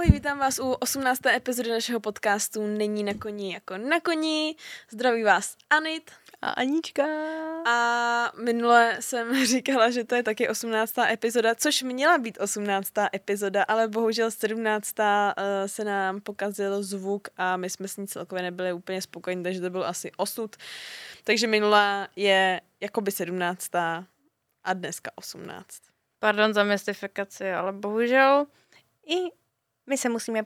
[0.00, 1.26] Ahoj, vítám vás u 18.
[1.26, 4.56] epizody našeho podcastu Není na koni jako na koni.
[4.90, 6.10] Zdraví vás Anit.
[6.42, 7.04] A Anička.
[7.66, 10.98] A minule jsem říkala, že to je taky 18.
[10.98, 12.92] epizoda, což měla být 18.
[13.14, 14.94] epizoda, ale bohužel 17.
[15.00, 19.60] eh, se nám pokazil zvuk a my jsme s ní celkově nebyli úplně spokojení, takže
[19.60, 20.56] to byl asi osud.
[21.24, 23.74] Takže minulá je jakoby 17.
[24.64, 25.66] a dneska 18.
[26.18, 28.46] Pardon za mystifikaci, ale bohužel
[29.06, 29.39] i
[29.90, 30.42] my se musíme,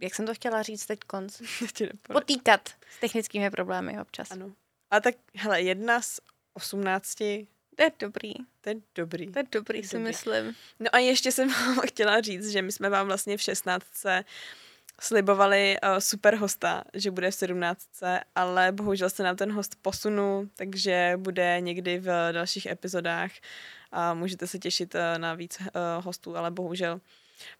[0.00, 1.42] jak jsem to chtěla říct teď konc,
[2.12, 4.30] potýkat s technickými problémy občas.
[4.30, 4.52] Ano.
[4.90, 6.20] A tak, hele, jedna z
[6.54, 9.32] 18, To je dobrý, to je dobrý.
[9.32, 10.08] to je dobrý, si dobrý.
[10.10, 10.54] myslím.
[10.80, 13.86] No a ještě jsem vám chtěla říct, že my jsme vám vlastně v 16.
[15.00, 17.88] slibovali uh, super hosta, že bude v 17.
[18.34, 23.30] ale bohužel se nám ten host posunul, takže bude někdy v dalších epizodách
[23.92, 25.66] a můžete se těšit uh, na víc uh,
[26.04, 27.00] hostů, ale bohužel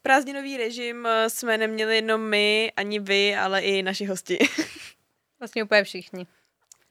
[0.02, 4.38] prázdninový režim uh, jsme neměli jenom my, ani vy, ale i naši hosti.
[5.40, 6.26] Vlastně úplně všichni.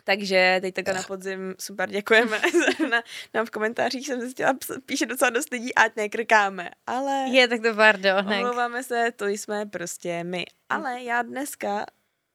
[0.08, 2.42] Takže teď takhle na podzim super děkujeme.
[2.90, 3.04] na,
[3.34, 4.54] nám v komentářích jsem zjistila,
[4.86, 8.34] píše docela dost lidí, ať nekrkáme, ale Je, tak to pardon.
[8.34, 10.46] Omlouváme se, to jsme prostě my.
[10.70, 11.86] Ale já dneska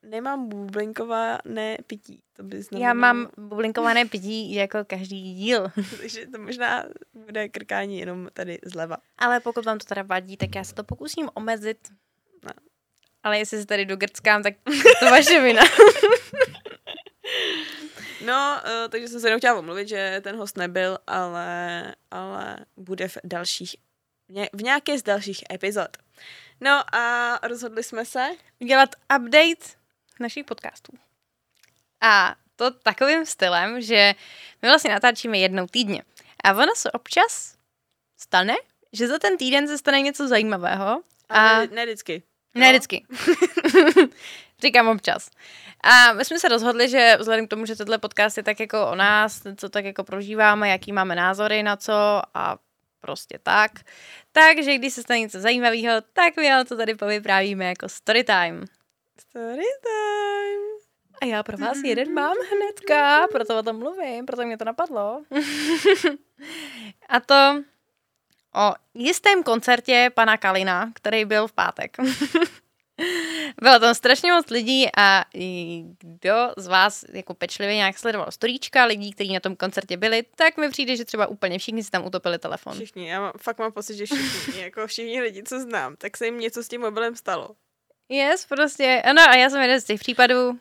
[0.03, 2.23] nemám bublinkované pití.
[2.33, 5.73] To by znamenalo, Já mám bublinkované pití jako každý díl.
[6.01, 8.97] Takže to možná bude krkání jenom tady zleva.
[9.19, 11.79] Ale pokud vám to teda vadí, tak já se to pokusím omezit.
[12.45, 12.51] No.
[13.23, 14.55] Ale jestli se tady dogrckám, tak
[15.01, 15.63] to vaše vina.
[18.25, 23.09] No, uh, takže jsem se jenom chtěla omluvit, že ten host nebyl, ale, ale bude
[23.09, 23.77] v dalších,
[24.53, 25.97] v nějaké z dalších epizod.
[26.61, 28.29] No a rozhodli jsme se,
[28.61, 29.82] udělat update
[30.23, 30.93] našich podcastů.
[32.01, 34.15] A to takovým stylem, že
[34.63, 36.03] my vlastně natáčíme jednou týdně.
[36.45, 37.55] A ono se občas
[38.19, 38.55] stane,
[38.93, 41.03] že za ten týden se stane něco zajímavého.
[41.29, 42.23] ale A ne, ne vždycky.
[42.55, 43.07] ne vždycky.
[44.63, 45.31] Říkám občas.
[45.85, 48.87] A my jsme se rozhodli, že vzhledem k tomu, že tenhle podcast je tak jako
[48.87, 52.59] o nás, co tak jako prožíváme, jaký máme názory na co a
[53.01, 53.73] prostě tak.
[54.33, 58.65] Takže když se stane něco zajímavého, tak my to tady povyprávíme jako story time.
[59.29, 60.63] Story time.
[61.23, 65.23] A já pro vás jeden mám hnedka, proto o tom mluvím, proto mě to napadlo.
[67.09, 67.63] A to
[68.55, 71.97] o jistém koncertě pana Kalina, který byl v pátek.
[73.63, 78.85] Bylo tam strašně moc lidí a i kdo z vás jako pečlivě nějak sledoval storíčka
[78.85, 82.07] lidí, kteří na tom koncertě byli, tak mi přijde, že třeba úplně všichni si tam
[82.07, 82.75] utopili telefon.
[82.75, 86.25] Všichni, já mám, fakt mám pocit, že všichni, jako všichni lidi, co znám, tak se
[86.25, 87.51] jim něco s tím mobilem stalo.
[88.09, 90.59] Yes, prostě, ano, a já jsem jeden z těch případů,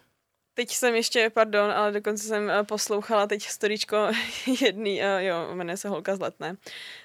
[0.54, 4.12] Teď jsem ještě, pardon, ale dokonce jsem eh, poslouchala teď storíčko
[4.62, 6.58] jedný, uh, jo, jmenuje se Holka z Letné,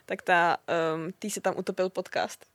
[0.06, 0.56] tak ta,
[0.94, 2.46] um, tý se tam utopil podcast.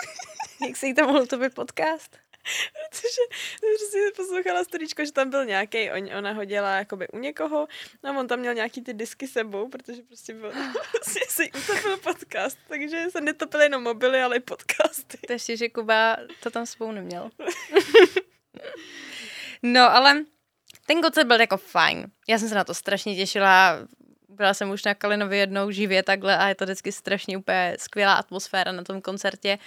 [0.66, 2.18] jak se jí tam mohl utopit podcast?
[2.90, 7.68] Protože si poslouchala storíčko, že tam byl nějaký, on, ona hodila jakoby u někoho,
[8.02, 10.52] no a on tam měl nějaký ty disky sebou, protože prostě byl,
[10.92, 15.18] prostě si utopil podcast, takže se netopily jenom mobily, ale i podcasty.
[15.26, 17.30] To ještě, že Kuba to tam spolu neměl.
[19.62, 20.24] no, ale
[20.86, 22.06] ten koncert byl jako fajn.
[22.28, 23.78] Já jsem se na to strašně těšila.
[24.28, 28.14] Byla jsem už na Kalinovi jednou živě takhle a je to vždycky strašně úplně skvělá
[28.14, 29.58] atmosféra na tom koncertě.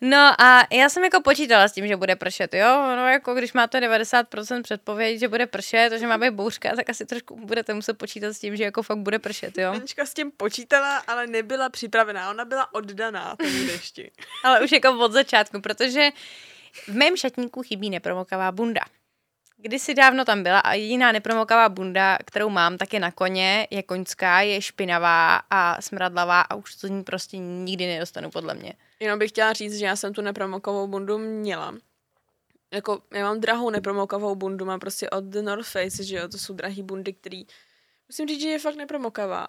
[0.00, 3.52] No a já jsem jako počítala s tím, že bude pršet, jo, no jako když
[3.52, 7.94] máte 90% předpověď, že bude pršet, že má být bouřka, tak asi trošku budete muset
[7.94, 9.70] počítat s tím, že jako fakt bude pršet, jo.
[9.70, 14.10] Anička s tím počítala, ale nebyla připravená, ona byla oddaná tomu dešti.
[14.44, 16.10] Ale už jako od začátku, protože
[16.88, 18.80] v mém šatníku chybí nepromokavá bunda.
[19.56, 23.82] Kdysi dávno tam byla a jediná nepromokavá bunda, kterou mám, tak je na koně, je
[23.82, 28.72] koňská, je špinavá a smradlavá a už to z ní prostě nikdy nedostanu podle mě.
[29.00, 31.74] Jenom bych chtěla říct, že já jsem tu nepromokovou bundu měla.
[32.74, 36.38] Jako, já mám drahou nepromokovou bundu, mám prostě od The North Face, že jo, to
[36.38, 37.44] jsou drahý bundy, který,
[38.08, 39.48] musím říct, že je fakt nepromokavá.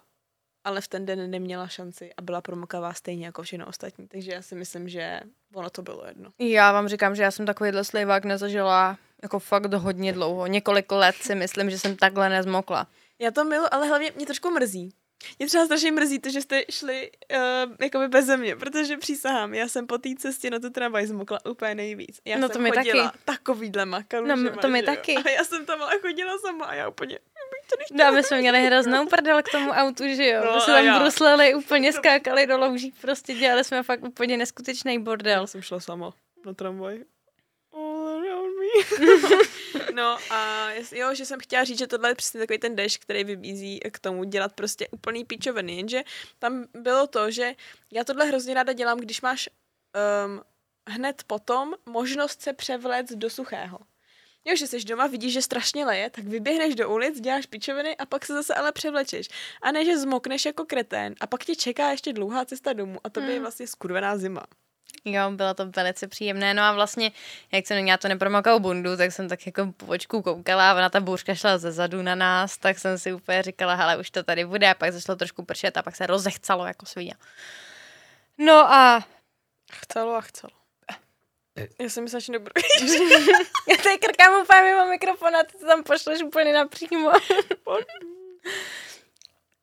[0.64, 4.42] Ale v ten den neměla šanci a byla promokavá stejně jako všechno ostatní, takže já
[4.42, 5.20] si myslím, že
[5.54, 6.32] ono to bylo jedno.
[6.38, 10.46] Já vám říkám, že já jsem takovýhle slivák nezažila jako fakt hodně dlouho.
[10.46, 12.86] Několik let si myslím, že jsem takhle nezmokla.
[13.18, 14.94] Já to milu, ale hlavně mě trošku mrzí.
[15.38, 19.68] Mě třeba strašně mrzí to, že jste šli uh, jakoby bez mě, protože přísahám, já
[19.68, 22.20] jsem po té cestě na tu tramvaj zmokla úplně nejvíc.
[22.24, 23.18] Já No jsem to my chodila taky.
[23.24, 24.82] takovýhlema No, kalužema, to jo.
[24.86, 25.16] taky.
[25.16, 27.94] A já jsem tam ale chodila sama a já úplně, to.
[28.04, 30.40] No my jsme měli hroznou prdel k tomu autu, že jo.
[30.44, 30.98] No No, my jsme tam já.
[31.00, 35.40] brusleli, úplně skákali do louží, prostě dělali jsme fakt úplně neskutečný bordel.
[35.40, 36.12] Já jsem šla sama
[36.46, 36.98] na tramvaj.
[39.94, 43.24] No a jo, že jsem chtěla říct, že tohle je přesně takový ten deš, který
[43.24, 46.02] vybízí k tomu dělat prostě úplný píčoviny, jenže
[46.38, 47.54] tam bylo to, že
[47.92, 49.48] já tohle hrozně ráda dělám, když máš
[50.26, 50.42] um,
[50.88, 53.78] hned potom možnost se převléct do suchého.
[54.44, 58.06] Jo, že jsi doma, vidíš, že strašně leje, tak vyběhneš do ulic, děláš pičoviny a
[58.06, 59.28] pak se zase ale převlečeš.
[59.62, 63.10] A ne, že zmokneš jako kretén a pak tě čeká ještě dlouhá cesta domů a
[63.10, 63.42] to by je Hmm.
[63.42, 64.42] vlastně skurvená zima.
[65.04, 66.54] Jo, bylo to velice příjemné.
[66.54, 67.12] No a vlastně,
[67.52, 70.88] jak jsem měla to nepromokou bundu, tak jsem tak jako po očku koukala a ona
[70.88, 74.22] ta bouřka šla ze zadu na nás, tak jsem si úplně říkala, hele, už to
[74.22, 77.14] tady bude a pak začalo trošku pršet a pak se rozechcalo jako svině.
[78.38, 79.04] No a
[79.72, 80.52] Chcelo a chcelo.
[81.80, 82.52] Já jsem myslela, že nebudu.
[83.68, 87.12] já tady krkám úplně mimo mikrofon a ty to tam pošleš úplně napřímo.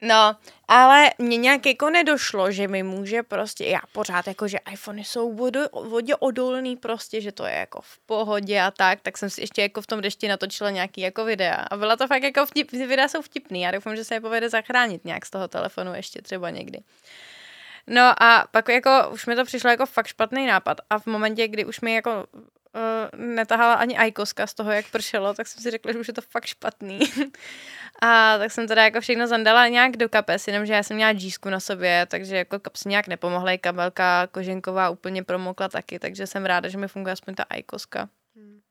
[0.01, 0.35] No,
[0.67, 5.33] ale mně nějak jako nedošlo, že mi může prostě, já pořád jako, že iPhony jsou
[5.33, 9.41] vodo, vodě odolný prostě, že to je jako v pohodě a tak, tak jsem si
[9.41, 12.71] ještě jako v tom dešti natočila nějaký jako videa a byla to fakt jako vtip,
[12.71, 16.21] videa jsou vtipný, já doufám, že se je povede zachránit nějak z toho telefonu ještě
[16.21, 16.79] třeba někdy.
[17.87, 21.47] No a pak jako už mi to přišlo jako fakt špatný nápad a v momentě,
[21.47, 22.25] kdy už mi jako
[22.77, 26.13] uh, netahala ani ajkoska z toho, jak pršelo, tak jsem si řekla, že už je
[26.13, 26.99] to fakt špatný.
[28.01, 31.49] a tak jsem teda jako všechno zandala nějak do kapes, jenomže já jsem měla džísku
[31.49, 36.69] na sobě, takže jako kapsy nějak nepomohly, kabelka koženková úplně promokla taky, takže jsem ráda,
[36.69, 38.09] že mi funguje aspoň ta ajkoska.
[38.35, 38.61] Hmm.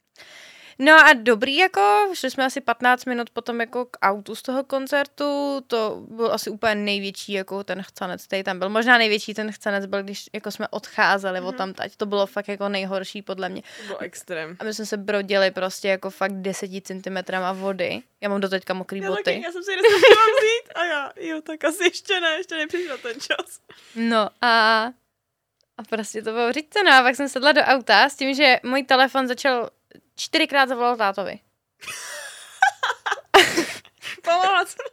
[0.78, 4.64] No a dobrý, jako šli jsme asi 15 minut potom jako k autu z toho
[4.64, 8.68] koncertu, to byl asi úplně největší jako ten chcanec, který tam byl.
[8.68, 11.46] Možná největší ten chcanec byl, když jako jsme odcházeli mm-hmm.
[11.46, 11.96] od tam tať.
[11.96, 13.62] To bylo fakt jako nejhorší podle mě.
[13.62, 14.56] To bylo extrém.
[14.60, 18.02] A my jsme se brodili prostě jako fakt 10 centimetrama vody.
[18.20, 19.22] Já mám doteďka mokrý Já, boty.
[19.22, 22.56] taky, já jsem si dneska chtěla vzít a já, jo, tak asi ještě ne, ještě
[22.56, 23.60] nepřišel ten čas.
[23.94, 24.84] No a,
[25.78, 28.60] a prostě to bylo říct no a pak jsem sedla do auta s tím, že
[28.62, 29.70] můj telefon začal
[30.16, 31.38] čtyřikrát zavolal tátovi.
[34.66, 34.86] Jsem.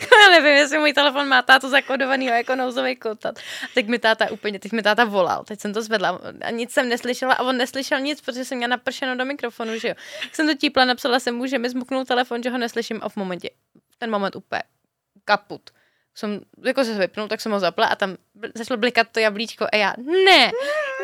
[0.22, 3.26] Já nevím, jestli můj telefon má tátu zakodovaný jako nouzový kód.
[3.74, 6.88] Teď mi táta úplně, teď mi táta volal, teď jsem to zvedla a nic jsem
[6.88, 9.94] neslyšela a on neslyšel nic, protože jsem měla napršeno do mikrofonu, že jo.
[10.22, 13.08] Tak jsem to típla, napsala jsem mu, že mi zmuknul telefon, že ho neslyším a
[13.08, 13.50] v momentě,
[13.98, 14.62] ten moment úplně
[15.24, 15.70] kaput.
[16.14, 18.16] Jsem, jako se vypnul, tak jsem ho zapla a tam
[18.54, 20.52] začalo blikat to jablíčko a já, ne,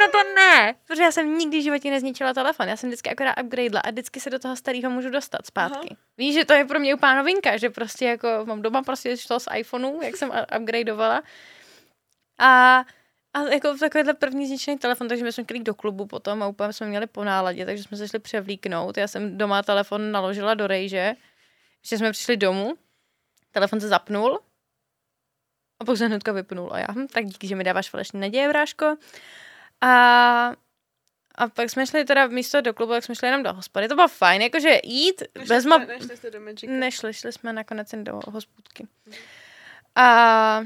[0.01, 3.35] no to ne, protože já jsem nikdy v životě nezničila telefon, já jsem vždycky akorát
[3.43, 5.89] upgradela a vždycky se do toho starého můžu dostat zpátky.
[5.91, 6.01] Aha.
[6.19, 9.41] Víš, že to je pro mě úplná novinka, že prostě jako mám doma prostě šlo
[9.41, 11.23] z iPhoneu, jak jsem upgradeovala
[12.39, 12.85] a
[13.35, 16.73] a jako takovýhle první zničený telefon, takže my jsme šli do klubu potom a úplně
[16.73, 18.97] jsme měli po náladě, takže jsme se šli převlíknout.
[18.97, 21.15] Já jsem doma telefon naložila do rejže,
[21.83, 22.75] že jsme přišli domů,
[23.53, 24.39] telefon se zapnul
[25.81, 26.71] a pak se hnedka vypnul.
[26.73, 28.97] A já, hm, tak díky, že mi dáváš falešné naděje, bráško.
[29.81, 30.53] A,
[31.35, 33.89] a pak jsme šli teda místo do klubu, tak jsme šli jenom do hospody.
[33.89, 35.79] To bylo fajn, jakože jít bez ma...
[35.79, 36.73] Nešli jste do Magica.
[36.73, 38.87] Nešli, šli jsme nakonec jen do hospůdky.
[39.95, 40.63] A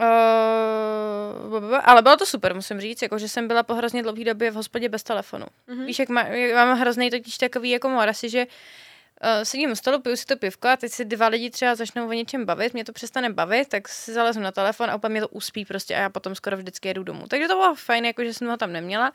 [0.00, 4.50] Uh, ale bylo to super, musím říct, jako, že jsem byla po hrozně dlouhé době
[4.50, 5.46] v hospodě bez telefonu.
[5.66, 5.86] Mhm.
[5.86, 8.46] Víš, jak, má, jak mám hrozný totiž takový jako morasy, že
[9.22, 12.08] uh, sedím u stolu, piju si to pivko a teď si dva lidi třeba začnou
[12.08, 15.20] o něčem bavit, mě to přestane bavit, tak si zalezu na telefon a úplně mě
[15.20, 17.26] to uspí prostě a já potom skoro vždycky jedu domů.
[17.28, 19.12] Takže to bylo fajn, jako že jsem ho tam neměla.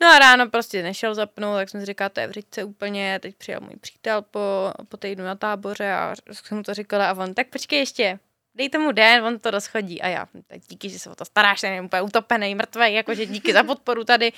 [0.00, 3.18] No a ráno prostě nešel zapnout, tak jsem si říkala, to je v řičce úplně,
[3.22, 7.14] teď přijel můj přítel po, po týdnu na táboře a jsem mu to říkala a
[7.14, 8.18] on, tak počkej ještě,
[8.54, 10.02] dej tomu den, on to rozchodí.
[10.02, 13.26] A já, "Hm, tak díky, že se o to staráš, ten úplně utopený, mrtvý, jakože
[13.26, 14.32] díky za podporu tady.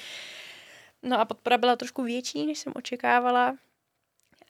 [1.03, 3.57] No a podpora byla trošku větší, než jsem očekávala.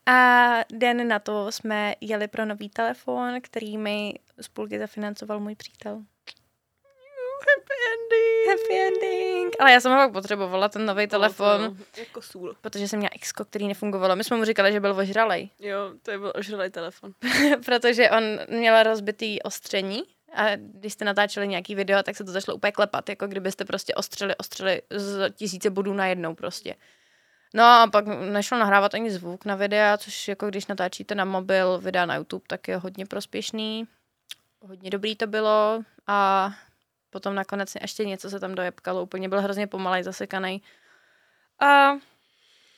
[0.05, 5.55] A den na to jsme jeli pro nový telefon, který mi z půlky zafinancoval můj
[5.55, 6.01] přítel.
[7.39, 8.47] Happy ending.
[8.61, 9.55] Happy ending!
[9.59, 12.55] Ale já jsem ho pak potřebovala, ten nový telefon, to Jako sůl.
[12.61, 14.15] protože jsem měla X, který nefungovalo.
[14.15, 17.11] My jsme mu říkali, že byl ožralej, Jo, to je byl ožralý telefon.
[17.65, 22.55] protože on měl rozbitý ostření a když jste natáčeli nějaký video, tak se to začalo
[22.55, 26.75] úplně klepat, jako kdybyste prostě ostřeli, ostřeli z tisíce bodů najednou prostě.
[27.55, 31.79] No a pak nešlo nahrávat ani zvuk na videa, což jako když natáčíte na mobil
[31.79, 33.87] videa na YouTube, tak je hodně prospěšný.
[34.61, 36.51] Hodně dobrý to bylo a
[37.09, 40.61] potom nakonec ještě něco se tam dojebkalo, úplně byl hrozně pomalej, zasekaný.
[41.59, 41.91] A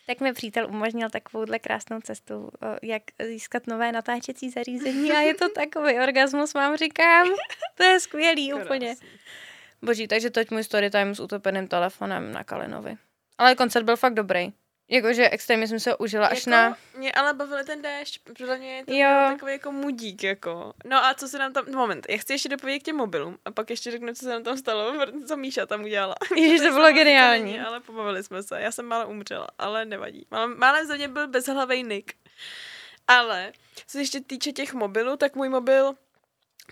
[0.08, 2.52] tak mi přítel umožnil takovouhle krásnou cestu,
[2.84, 7.28] jak získat nové natáčecí zařízení a je to takový orgasmus, vám říkám.
[7.76, 8.96] To je skvělý úplně.
[9.82, 12.98] Boží, takže toť můj story time s utopeným telefonem na Kalinovi.
[13.38, 14.54] Ale koncert byl fakt dobrý.
[14.90, 16.78] Jakože extrémně jsem se užila až jako, na...
[16.98, 19.10] Mě ale bavil ten déšť, podle mě je to Jo.
[19.34, 20.74] takový jako mudík, jako.
[20.86, 23.52] No a co se nám tam, moment, já chci ještě dopovědět k těm mobilům a
[23.52, 24.94] pak ještě řeknu, co se nám tam stalo,
[25.28, 26.16] co Míša tam udělala.
[26.36, 27.44] Ježiš, to bylo geniální.
[27.44, 30.28] není, Ale pobavili jsme se, já jsem málo umřela, ale nevadí.
[30.32, 32.14] Málem, málem ze mě byl bezhlavej Nick.
[33.08, 35.94] Ale, co se ještě týče těch mobilů, tak můj mobil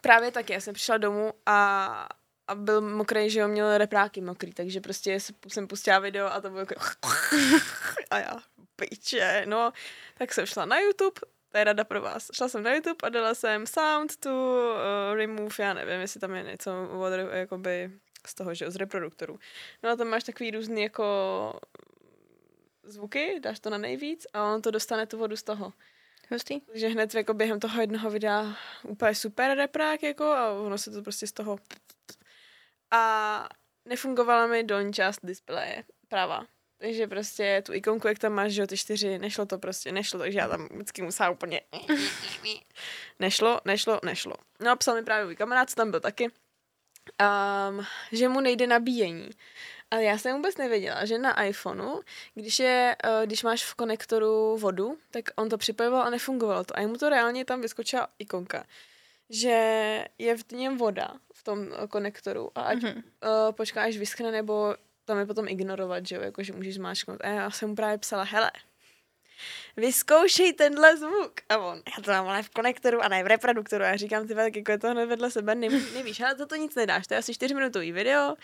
[0.02, 2.08] právě taky, já jsem přišla domů a
[2.48, 6.50] a byl mokrý, že jo, měl repráky mokrý, takže prostě jsem pustila video a to
[6.50, 6.76] bylo jako
[8.12, 8.38] a já,
[8.76, 9.72] piče, no,
[10.18, 11.22] tak jsem šla na YouTube,
[11.52, 12.30] to je rada pro vás.
[12.34, 16.36] Šla jsem na YouTube a dala jsem sound to uh, remove, já nevím, jestli tam
[16.36, 17.92] je něco od, jakoby,
[18.28, 19.40] z toho, že z reproduktorů.
[19.84, 21.60] No a tam máš takový různý jako
[22.84, 25.74] zvuky, dáš to na nejvíc a on to dostane tu vodu z toho.
[26.32, 26.62] Hustý.
[26.62, 31.02] Takže hned jako během toho jednoho videa úplně super reprák jako a ono se to
[31.02, 31.58] prostě z toho
[32.96, 33.50] a
[33.86, 36.46] nefungovala mi dolní část displeje, pravá.
[36.78, 40.40] Takže prostě tu ikonku, jak tam máš, že ty čtyři, nešlo to prostě, nešlo, takže
[40.40, 41.62] já tam vždycky musela úplně
[43.20, 44.34] nešlo, nešlo, nešlo.
[44.60, 48.68] No a psal mi právě můj kamarád, co tam byl taky, um, že mu nejde
[48.68, 49.30] nabíjení.
[49.92, 52.02] Ale já jsem vůbec nevěděla, že na iPhoneu,
[52.36, 56.80] když, je, uh, když máš v konektoru vodu, tak on to připojoval a nefungovalo to.
[56.80, 58.66] A mu to reálně tam vyskočila ikonka,
[59.30, 61.14] že je v něm voda
[61.46, 62.98] tom uh, konektoru a ať mm-hmm.
[62.98, 64.74] uh, počkáš, vyschne nebo
[65.06, 67.22] tam je potom ignorovat, že jo, jakože můžeš zmáčknout.
[67.22, 68.52] A já jsem mu právě psala, hele,
[69.78, 71.34] vyzkoušej tenhle zvuk.
[71.50, 73.84] A on, já to mám ale v konektoru a ne v reproduktoru.
[73.84, 76.46] A já říkám, ty tak jako je to hned vedle sebe, neví, nevíš, ale to
[76.46, 78.36] to nic nedáš, to je asi čtyřminutový video.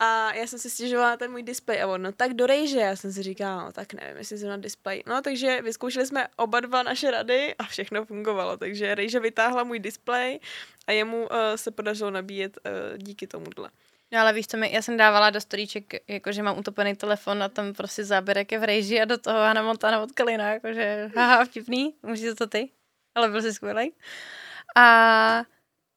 [0.00, 2.78] A já jsem si stěžovala ten můj displej a on, no tak do rejže.
[2.78, 5.02] Já jsem si říkala, no tak nevím, jestli jsem na displej.
[5.06, 8.56] No takže vyzkoušeli jsme oba dva naše rady a všechno fungovalo.
[8.56, 10.40] Takže rejže vytáhla můj displej
[10.86, 13.70] a jemu uh, se podařilo nabíjet uh, díky tomuhle.
[14.12, 17.48] No ale víš co, mi, já jsem dávala do storíček, jakože mám utopený telefon a
[17.48, 21.44] tam prostě záběrek je v rejži a do toho Hannah Montana od Kalina, jakože haha,
[21.44, 22.70] vtipný, můžeš to ty,
[23.14, 23.92] ale byl jsi skvělý.
[24.76, 25.42] A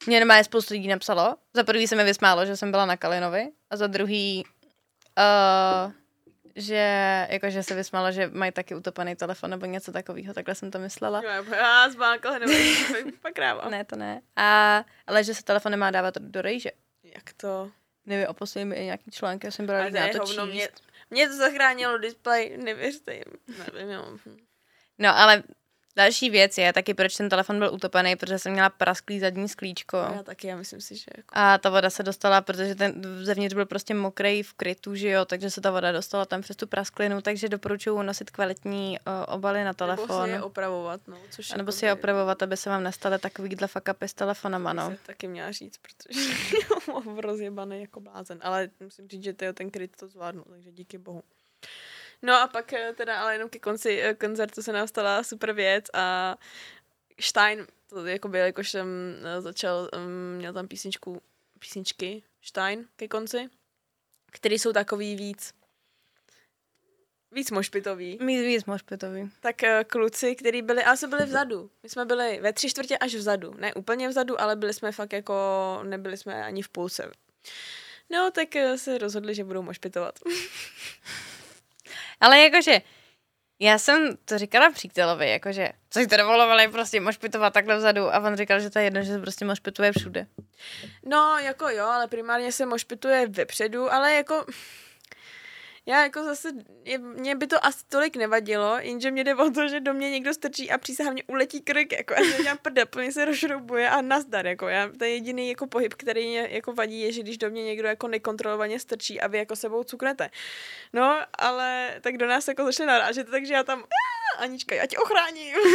[0.08, 1.36] mě nemá spoustu lidí napsalo.
[1.54, 4.44] Za prvý se mi vysmálo, že jsem byla na Kalinovi a za druhý,
[5.18, 5.92] uh,
[6.56, 10.80] že jakože se vysmálo, že mají taky utopený telefon nebo něco takového, takhle jsem to
[10.80, 11.22] myslela.
[11.52, 12.54] Já zmákla, nebo
[13.22, 13.38] pak
[13.70, 14.22] Ne, to ne.
[14.36, 16.72] A, ale že se telefon nemá dávat do rejže.
[17.04, 17.72] Jak to?
[18.06, 18.34] Nevím, a
[18.66, 20.40] mi i nějaký články, já jsem byla na to číst.
[20.46, 20.70] Mě,
[21.10, 23.58] mě to zachránilo display, nevěřte jim.
[23.74, 24.18] Nevím, jo.
[25.00, 25.44] No, ale
[25.96, 29.98] Další věc je taky, proč ten telefon byl utopený, protože jsem měla prasklý zadní sklíčko.
[29.98, 31.30] Já taky, já myslím si, že jako...
[31.32, 35.26] A ta voda se dostala, protože ten zevnitř byl prostě mokrý v krytu, že jo,
[35.26, 39.64] takže se ta voda dostala tam přes tu prasklinu, takže doporučuji nosit kvalitní uh, obaly
[39.64, 40.08] na telefon.
[40.08, 41.18] Nebo si je opravovat, no.
[41.30, 44.74] Což a nebo jako si je opravovat, aby se vám nestaly takovýhle fakapy s telefonama,
[44.74, 44.94] no.
[45.06, 46.20] taky měla říct, protože
[46.88, 51.24] mám rozjebaný jako blázen, ale musím říct, že ten kryt to zvládnu, takže díky bohu.
[52.22, 55.54] No a pak eh, teda ale jenom ke konci eh, koncertu se nám stala super
[55.54, 56.36] věc a
[57.20, 58.88] Stein, to jako byl, jakož jsem
[59.24, 61.22] eh, začal, mm, měl tam písničku,
[61.60, 63.50] písničky Stein ke konci,
[64.32, 65.54] který jsou takový víc
[67.32, 68.18] víc mošpitový.
[68.22, 69.32] Víc, víc mošpitový.
[69.40, 71.70] Tak uh, kluci, kteří byli, ale jsme byli vzadu.
[71.84, 73.54] My jsme byli ve tři čtvrtě až vzadu.
[73.58, 75.34] Ne úplně vzadu, ale byli jsme fakt jako,
[75.84, 77.12] nebyli jsme ani v půlce.
[78.10, 80.20] No, tak uh, se rozhodli, že budou mošpitovat.
[82.22, 82.82] Ale jakože,
[83.60, 88.36] já jsem to říkala přítelovi, jakože, co to dovolovali, prostě mošpitovat takhle vzadu a on
[88.36, 90.28] říkal, že to je jedno, že se prostě mošpituje všude.
[91.06, 94.46] No, jako jo, ale primárně se mošpituje vepředu, ale jako
[95.92, 96.50] já jako zase,
[96.84, 100.10] je, mě by to asi tolik nevadilo, jenže mě jde o to, že do mě
[100.10, 104.02] někdo strčí a přísahá mě uletí krk, jako já dělám prda, plně se rozšroubuje a
[104.02, 107.38] nazdar, jako já, to je jediný jako pohyb, který mě jako vadí, je, že když
[107.38, 110.30] do mě někdo jako nekontrolovaně strčí a vy jako sebou cuknete.
[110.94, 113.84] No, ale tak do nás jako začne narážet, takže já tam,
[114.38, 115.56] Anička, já tě ochráním.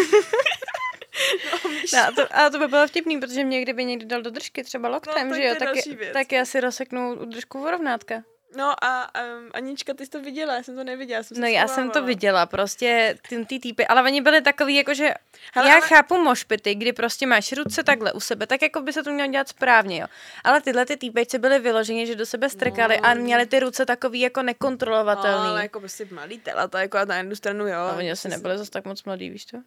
[1.53, 4.31] No, no, a, to, a to by bylo vtipný, protože mě kdyby někdy dal do
[4.31, 5.69] držky třeba loktem, no, že jo, tak,
[6.13, 8.23] tak já si rozseknu držku vorovnátka.
[8.57, 11.23] No a um, Anička, ty jsi to viděla, já jsem to neviděla.
[11.23, 15.15] Jsem no já jsem to viděla, prostě ty, ty týpy, ale oni byli takový, jakože
[15.55, 15.89] Hele, já ale...
[15.89, 19.31] chápu mošpity, kdy prostě máš ruce takhle u sebe, tak jako by se to mělo
[19.31, 20.07] dělat správně, jo.
[20.45, 23.87] Ale tyhle ty týpečci byly vyloženě, že do sebe strkali no, a měli ty ruce
[23.87, 25.45] takový jako nekontrolovatelný.
[25.45, 27.79] No, ale jako prostě malý tela, to jako na jednu stranu, jo.
[27.79, 29.59] A oni asi nebyli zase tak moc mladý, víš to?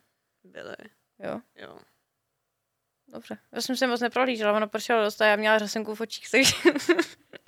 [0.44, 0.76] Byli.
[1.20, 1.40] Jo?
[1.56, 1.80] Jo.
[3.08, 3.38] Dobře.
[3.52, 6.54] Já jsem se moc neprohlížela, ono pršelo dost a já měla řasenku v očích, takže...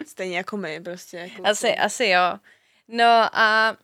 [0.08, 1.18] Stejně jako my, prostě.
[1.18, 1.82] Jako asi, to...
[1.82, 2.40] asi jo.
[2.88, 3.78] No a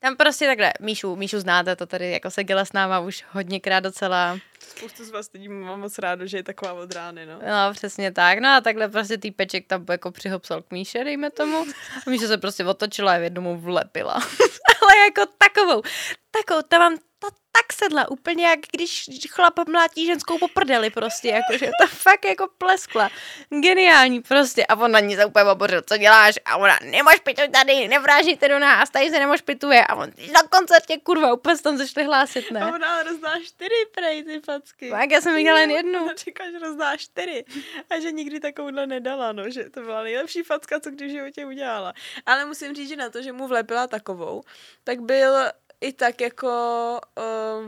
[0.00, 3.84] tam prostě takhle, Míšu, Míšu znáte, to tady jako se gela s náma už hodněkrát
[3.84, 4.38] docela.
[4.58, 7.34] Spoustu z vás lidí mám moc rádo, že je taková od rány, no.
[7.34, 8.38] No, přesně tak.
[8.38, 11.64] No a takhle prostě týpeček tam jako přihopsal k Míše, dejme tomu.
[12.06, 14.14] A Míša se prostě otočila a v jednomu vlepila.
[14.82, 15.82] Ale jako takovou,
[16.30, 21.28] takovou, tam mám ta tak sedla, úplně jak když chlap mlátí ženskou po prdeli prostě,
[21.28, 23.10] jakože to fakt jako pleskla.
[23.48, 24.66] Geniální prostě.
[24.66, 26.34] A on na ní se úplně obořil, co děláš?
[26.44, 29.86] A ona, nemáš pitu tady, nevrážíte do nás, tady se nemáš pituje.
[29.86, 32.60] A on, na koncertě, kurva, úplně se tam začali hlásit, ne?
[32.60, 34.90] A ona ale rozdá čtyři prej, ty facky.
[34.90, 36.02] Tak já jsem viděla jen jednu.
[36.02, 37.44] Ona říká, že rozdá čtyři.
[37.90, 41.46] A že nikdy takovouhle nedala, no, že to byla nejlepší facka, co kdy v životě
[41.46, 41.92] udělala.
[42.26, 44.42] Ale musím říct, že na to, že mu vlepila takovou,
[44.84, 45.50] tak byl
[45.80, 46.48] i tak jako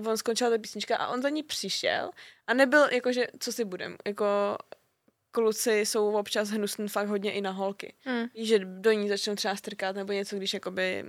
[0.01, 2.11] uh, on skončila ta písnička a on za ní přišel
[2.47, 4.27] a nebyl jako, že co si budem, jako
[5.31, 7.95] kluci jsou občas hnusný fakt hodně i na holky.
[8.01, 8.27] Hmm.
[8.35, 11.05] Že do ní začnou třeba strkat nebo něco, když jakoby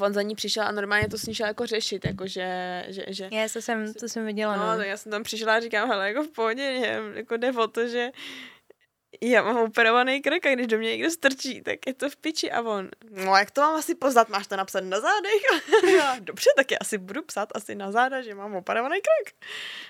[0.00, 3.04] on za ní přišel a normálně to s ní šel jako řešit, jako že, že,
[3.08, 4.82] že Já, to jsem, to jsem viděla, No, no.
[4.82, 6.62] já jsem tam přišla a říkám, hele, jako v pohodě,
[7.14, 8.10] jako jde o to, že
[9.20, 12.50] já mám operovaný krk a když do mě někdo strčí, tak je to v piči
[12.50, 15.42] a on, no jak to mám asi poznat, máš to napsat na zádech?
[15.96, 19.34] já, dobře, tak já asi budu psát asi na záda, že mám operovaný krk.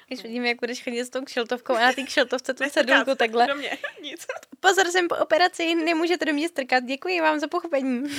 [0.07, 3.47] Když vidím, jak budeš chodit s tou kšeltovkou a na té kšeltovce tu cedulku takhle.
[3.47, 4.27] Do mě, nic.
[4.61, 6.85] Pozor, jsem po operaci, nemůžete do mě strkat.
[6.85, 8.03] Děkuji vám za pochopení.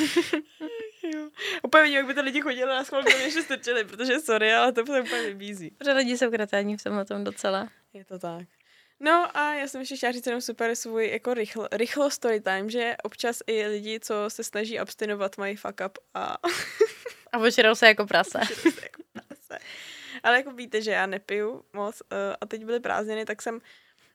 [1.04, 1.30] Jo.
[1.63, 4.72] Úplně vidím, jak by to lidi chodili na schvál, mě ještě strčili, protože sorry, ale
[4.72, 5.72] to úplně vybízí.
[5.78, 7.70] Protože lidi jsou kratání v tom docela.
[7.94, 8.59] Je to tak.
[9.00, 12.70] No a já jsem ještě chtěla říct jenom super svůj jako rychl, rychlo story time,
[12.70, 16.38] že občas i lidi, co se snaží abstinovat, mají fuck up a
[17.32, 18.38] A ožrou se jako prase.
[18.65, 19.60] jako prase.
[20.24, 23.60] Ale jako víte, že já nepiju moc uh, a teď byly prázdniny, tak jsem,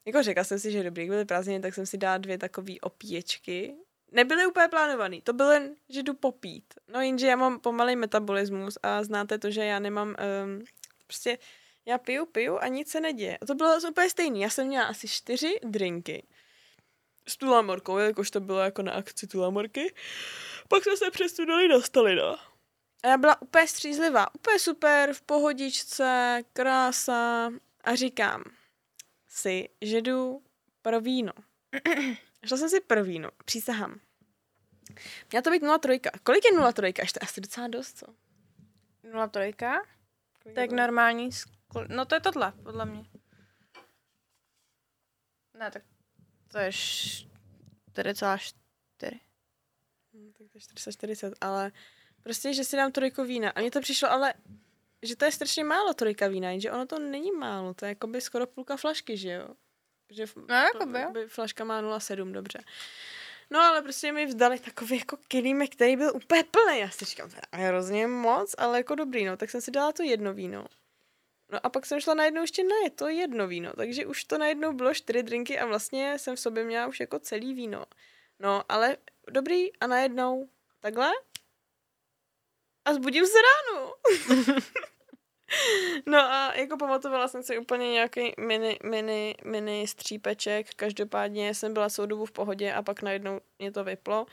[0.04, 3.74] jako řekla jsem si, že dobrý, byly prázdniny, tak jsem si dala dvě takové opíječky.
[4.12, 6.74] Nebyly úplně plánovaný, to bylo jen, že jdu popít.
[6.88, 10.64] No jenže já mám pomalý metabolismus a znáte to, že já nemám, um,
[11.06, 11.38] prostě
[11.86, 13.38] já piju, piju a nic se neděje.
[13.38, 14.40] A to bylo úplně stejný.
[14.40, 16.26] Já jsem měla asi čtyři drinky
[17.28, 19.94] s tulamorkou, jakož to bylo jako na akci tulamorky.
[20.68, 22.38] Pak jsme se přestudali na Stalina.
[23.02, 27.50] A já byla úplně střízlivá, úplně super, v pohodičce, krása.
[27.84, 28.44] A říkám
[29.28, 30.42] si, že jdu
[30.82, 31.32] pro víno.
[32.46, 34.00] Šla jsem si pro víno, přísahám.
[35.30, 36.10] Měla to být 0,3.
[36.22, 36.92] Kolik je 0,3?
[36.98, 38.06] Ještě asi docela dost, co?
[39.04, 39.80] 0,3?
[40.42, 41.30] Kolik Tak normální.
[41.88, 43.04] No to je tohle, podle mě.
[45.58, 45.82] Ne, tak
[46.48, 49.20] to je 4,4.
[50.14, 51.72] Hm, tak to je 440, ale
[52.22, 53.50] prostě, že si dám trojku vína.
[53.50, 54.34] A mně to přišlo ale,
[55.02, 58.06] že to je strašně málo trojka vína, jenže ono to není málo, to je jako
[58.06, 59.48] by skoro půlka flašky, že jo?
[60.22, 60.98] F- No, jakoby, jo.
[60.98, 62.58] jakoby flaška má 0,7, dobře.
[63.50, 66.78] No ale prostě mi vzdali takový jako kilímek, který byl úplně plný.
[66.78, 69.36] Já si říkám, to je hrozně moc, ale jako dobrý, no.
[69.36, 70.66] Tak jsem si dala to jedno víno.
[71.52, 74.38] No a pak jsem šla najednou ještě na je to jedno víno, takže už to
[74.38, 77.84] najednou bylo čtyři drinky a vlastně jsem v sobě měla už jako celý víno.
[78.38, 78.96] No, ale
[79.30, 80.48] dobrý a najednou
[80.80, 81.12] takhle
[82.84, 83.94] a zbudím se ráno.
[86.06, 91.90] no a jako pamatovala jsem si úplně nějaký mini, mini, mini střípeček, každopádně jsem byla
[91.90, 94.26] celou dobu v pohodě a pak najednou mě to vyplo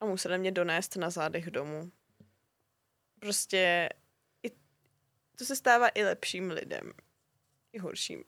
[0.00, 1.90] a museli mě donést na zádech domů.
[3.20, 3.88] Prostě
[5.38, 6.92] to se stává i lepším lidem.
[7.72, 8.24] I horším.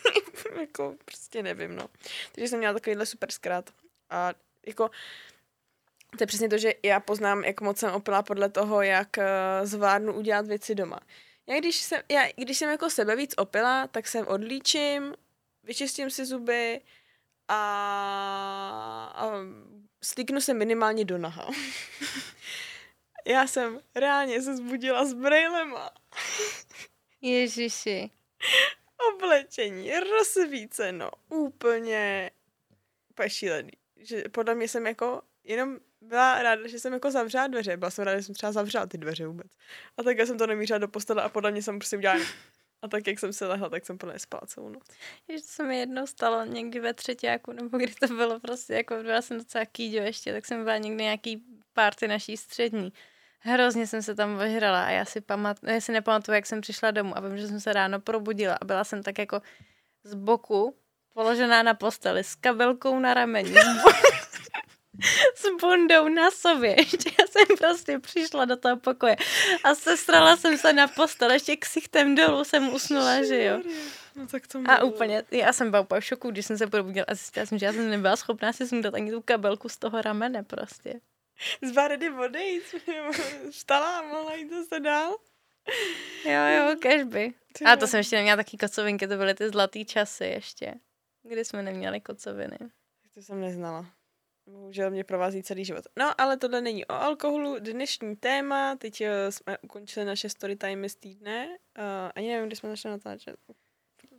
[0.60, 1.88] jako prostě nevím, no.
[2.32, 3.70] Takže jsem měla takovýhle super zkrát.
[4.10, 4.34] A
[4.66, 4.90] jako
[6.16, 9.24] to je přesně to, že já poznám, jak moc jsem opila podle toho, jak uh,
[9.66, 11.00] zvládnu udělat věci doma.
[11.46, 15.14] Já když jsem, já, když jsem jako sebe víc opila, tak jsem odlíčím,
[15.62, 16.80] vyčistím si zuby
[17.48, 19.30] a, a
[20.02, 21.50] styknu se minimálně do naha.
[23.28, 25.90] já jsem reálně se zbudila s brejlema.
[27.20, 28.10] Ježiši.
[29.14, 32.30] Oblečení, rozsvíceno, úplně,
[33.10, 33.72] úplně šílený.
[33.96, 37.76] Že podle mě jsem jako jenom byla ráda, že jsem jako zavřela dveře.
[37.76, 39.46] Byla jsem ráda, že jsem třeba zavřela ty dveře vůbec.
[39.96, 42.24] A tak já jsem to nemířila do postele a podle mě jsem prostě udělala.
[42.82, 44.82] A tak, jak jsem se lehla, tak jsem plně spala celou noc.
[45.28, 48.96] Ježiš, to se mi jednou stalo někdy ve třetíku, nebo kdy to bylo prostě, jako
[49.02, 52.92] byla jsem docela kýďo ještě, tak jsem byla někdy nějaký party naší střední.
[53.40, 56.90] Hrozně jsem se tam ožrala a já si, pamat, já si nepamatuju, jak jsem přišla
[56.90, 59.42] domů a vím, že jsem se ráno probudila a byla jsem tak jako
[60.04, 60.74] z boku
[61.14, 63.54] položená na posteli s kabelkou na rameni,
[65.34, 66.70] s bundou na sobě.
[66.78, 69.16] Ještě já jsem prostě přišla do toho pokoje
[69.64, 73.62] a sestrala jsem se na postel, ještě ksichtem dolů jsem usnula, že jo.
[74.16, 77.06] No tak to A úplně, já jsem byla úplně v šoku, když jsem se probudila
[77.08, 80.02] a zjistila jsem, že já jsem nebyla schopná si sundat ani tu kabelku z toho
[80.02, 80.94] ramene prostě.
[81.62, 82.60] Z baredy vody
[83.50, 85.16] vstala a mohla jít zase dál.
[86.24, 87.34] Jo, jo, kežby.
[87.64, 90.74] A to jsem ještě neměla taky kocovinky, to byly ty zlatý časy ještě,
[91.22, 92.58] kdy jsme neměli kocoviny.
[93.14, 93.86] To jsem neznala.
[94.46, 95.84] bohužel mě provází celý život.
[95.98, 97.58] No, ale tohle není o alkoholu.
[97.58, 101.48] Dnešní téma, teď eh, jsme ukončili naše story time z týdne.
[101.48, 103.36] Uh, ani nevím, kdy jsme začali natáčet.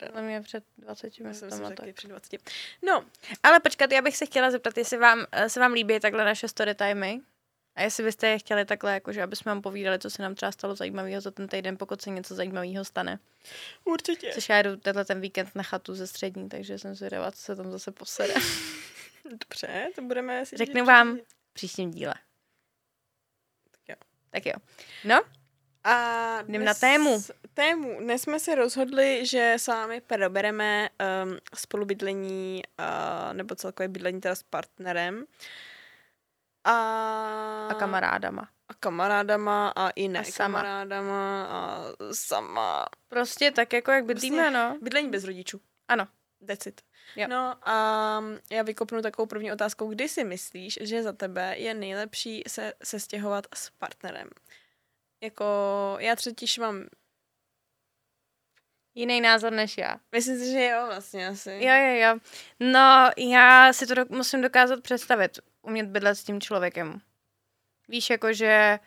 [0.06, 1.76] Podle mě před 20 Já jsem si minutami.
[1.76, 2.40] taky před 20.
[2.82, 3.04] No,
[3.42, 6.48] Ale počkat, já bych se chtěla zeptat, jestli vám, eh, se vám líbí takhle naše
[6.48, 7.20] story timey?
[7.74, 10.52] A jestli byste je chtěli takhle, jakože aby jsme vám povídali, co se nám třeba
[10.52, 13.18] stalo zajímavého za ten týden, pokud se něco zajímavého stane.
[13.84, 14.30] určitě.
[14.34, 17.56] Což já jdu tenhle ten víkend na chatu ze střední, takže jsem zvědavá, co se
[17.56, 18.34] tam zase posede.
[19.30, 22.14] Dobře, to budeme si Řeknu vám v příštím díle.
[23.70, 23.94] Tak jo.
[24.30, 24.52] Tak jo.
[25.04, 25.20] No,
[25.84, 27.22] A Jdem na tému.
[27.54, 28.00] Tému.
[28.00, 30.88] Dnes jsme se rozhodli, že s vámi probereme
[31.24, 35.24] um, spolubydlení uh, nebo celkové bydlení teda s partnerem.
[36.64, 38.48] A, a kamarádama.
[38.68, 40.58] a kamarádama a i ne A sama.
[40.58, 41.80] kamarádama a
[42.12, 42.86] sama.
[43.08, 44.78] Prostě tak jako jak bydlíme, no.
[44.82, 45.60] Bydlení bez rodičů.
[45.88, 46.08] Ano.
[46.46, 46.80] That's it.
[47.16, 47.28] Jo.
[47.28, 49.88] No a já vykopnu takovou první otázkou.
[49.88, 54.28] Kdy si myslíš, že za tebe je nejlepší se sestěhovat s partnerem?
[55.20, 55.44] Jako,
[56.00, 56.86] já třetiž mám,
[58.94, 59.96] Jiný názor než já.
[60.12, 61.50] myslím si, že jo, vlastně asi.
[61.50, 62.18] Jo, jo, jo.
[62.60, 67.00] No, já si to do, musím dokázat představit, umět bydlet s tím člověkem.
[67.88, 68.78] Víš, jakože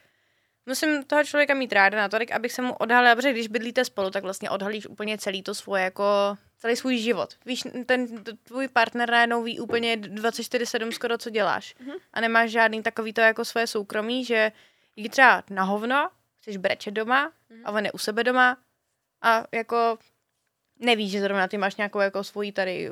[0.65, 4.23] musím toho člověka mít ráda natolik, abych se mu odhalila, protože když bydlíte spolu, tak
[4.23, 7.35] vlastně odhalíš úplně celý to svoje, jako celý svůj život.
[7.45, 11.75] Víš, ten tvůj partner najednou ví úplně 24-7 skoro, co děláš.
[11.79, 11.93] Mhm.
[12.13, 14.51] A nemáš žádný takový to jako svoje soukromí, že
[14.95, 16.09] jdi třeba na hovno,
[16.43, 17.32] chceš brečet doma,
[17.63, 18.58] a on je u sebe doma
[19.21, 19.97] a jako
[20.79, 22.91] nevíš, že zrovna ty máš nějakou jako svoji tady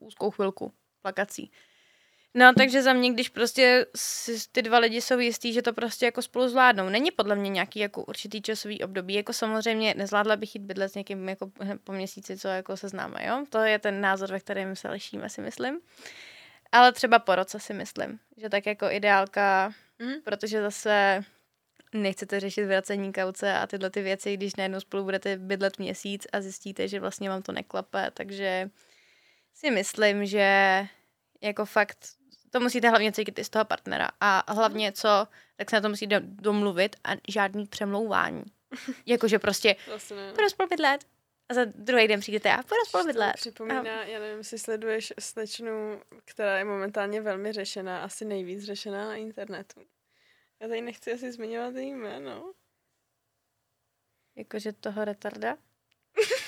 [0.00, 1.50] úzkou chvilku plakací.
[2.34, 6.04] No, takže za mě, když prostě si ty dva lidi jsou jistý, že to prostě
[6.06, 6.88] jako spolu zvládnou.
[6.88, 9.14] Není podle mě nějaký jako určitý časový období.
[9.14, 11.50] Jako samozřejmě nezvládla bych jít bydlet s někým jako
[11.84, 13.44] po měsíci, co jako se známe, jo?
[13.50, 15.80] To je ten názor, ve kterém se lišíme, si myslím.
[16.72, 20.14] Ale třeba po roce si myslím, že tak jako ideálka, Mhm.
[20.24, 21.24] protože zase
[21.94, 26.40] nechcete řešit vracení kauce a tyhle ty věci, když najednou spolu budete bydlet měsíc a
[26.40, 28.70] zjistíte, že vlastně vám to neklape, takže
[29.54, 30.86] si myslím, že
[31.40, 31.98] jako fakt
[32.50, 35.88] to musíte hlavně cítit i z toho partnera a hlavně co, tak se na to
[35.88, 38.44] musíte domluvit a žádný přemlouvání.
[39.06, 40.32] Jakože prostě Vlastně ne.
[40.32, 41.04] půjdu spolu bydlet
[41.48, 43.32] a za druhý den přijdete a půjdu spolu bydlet.
[43.34, 49.16] připomíná, já nevím, jestli sleduješ slečnu, která je momentálně velmi řešená, asi nejvíc řešená na
[49.16, 49.80] internetu.
[50.60, 52.52] Já tady nechci asi zmiňovat její jméno.
[54.36, 55.56] Jakože toho retarda.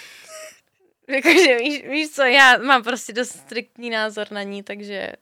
[1.08, 5.12] Jakože víš, víš co, já mám prostě dost striktní názor na ní, takže...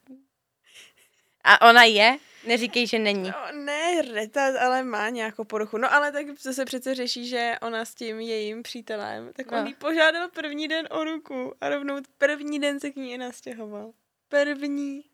[1.43, 2.17] A ona je?
[2.47, 3.29] Neříkej, že není.
[3.29, 5.77] No, ne retard, ale má nějakou poruchu.
[5.77, 9.59] No ale tak to se přece řeší, že ona s tím jejím přítelem, tak on
[9.59, 9.65] No.
[9.67, 13.93] jí požádal první den o ruku a rovnou první den se k ní i nastěhoval.
[14.27, 15.08] První.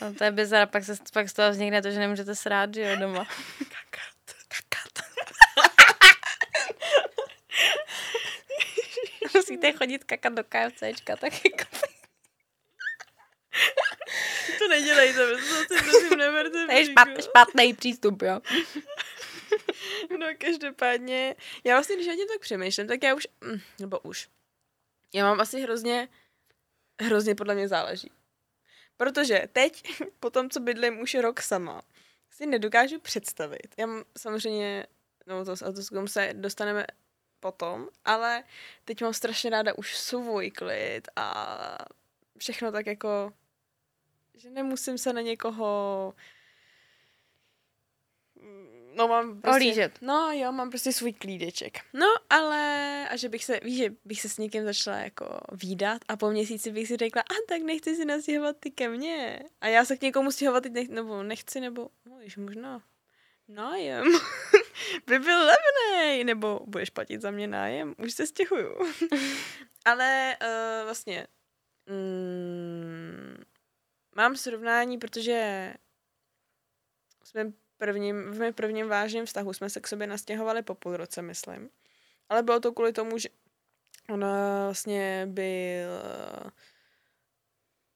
[0.00, 2.82] No, to je bizar, pak, se, pak z toho vznikne to, že nemůžete srát, že
[2.82, 3.24] jo, doma.
[3.58, 4.36] Kakat.
[4.48, 5.06] Kakat.
[9.34, 11.64] Musíte chodit kakat do KFCčka, tak jako...
[14.58, 16.66] To nedělejte, to si prosím neberte.
[16.66, 18.40] To je špat, špatný přístup, jo.
[20.18, 24.28] No každopádně, já vlastně, když o tím tak přemýšlím, tak já už, mm, nebo už,
[25.14, 26.08] já mám asi hrozně,
[27.02, 28.10] hrozně podle mě záleží.
[28.96, 29.82] Protože teď,
[30.20, 31.82] po tom, co bydlím už rok sama,
[32.30, 33.74] si nedokážu představit.
[33.78, 34.86] Já mám samozřejmě,
[35.26, 36.86] no to s autoskom se dostaneme
[37.40, 38.44] potom, ale
[38.84, 41.78] teď mám strašně ráda už svůj klid a
[42.38, 43.32] všechno tak jako,
[44.34, 46.14] že nemusím se na někoho
[48.96, 49.92] No mám prostě.
[50.00, 51.78] No jo, mám prostě svůj klídeček.
[51.92, 56.02] No ale, a že bych se, víš, že bych se s někým začala jako výdat
[56.08, 59.42] a po měsíci bych si řekla, a tak nechci si nastěhovat ty ke mně.
[59.60, 62.82] A já se k někomu stěhovat teď nech, nebo nechci, nebo, no již možná
[63.48, 64.04] nájem
[65.06, 68.78] by byl levný, nebo budeš platit za mě nájem, už se stěhuju.
[69.84, 71.26] ale uh, vlastně
[71.86, 73.44] mm,
[74.16, 75.74] mám srovnání, protože
[77.24, 81.22] jsme prvním, v mém prvním vážném vztahu jsme se k sobě nastěhovali po půl roce,
[81.22, 81.70] myslím.
[82.28, 83.28] Ale bylo to kvůli tomu, že
[84.08, 85.90] ona vlastně byl
[86.44, 86.50] eh,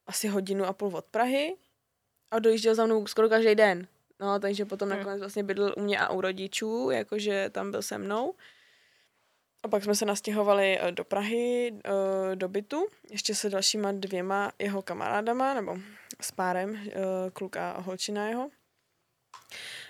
[0.07, 1.57] asi hodinu a půl od Prahy
[2.31, 3.87] a dojížděl za mnou skoro každý den.
[4.21, 4.99] No, takže potom Hmm.
[4.99, 8.35] nakonec vlastně bydlel u mě a u rodičů, jakože tam byl se mnou.
[9.63, 14.53] A pak jsme se nastěhovali eh, do Prahy, eh, do bytu, ještě se dalšíma dvěma
[14.59, 15.79] jeho kamarádama, nebo
[16.21, 16.91] s párem,
[17.33, 18.51] kluka a holčina jeho.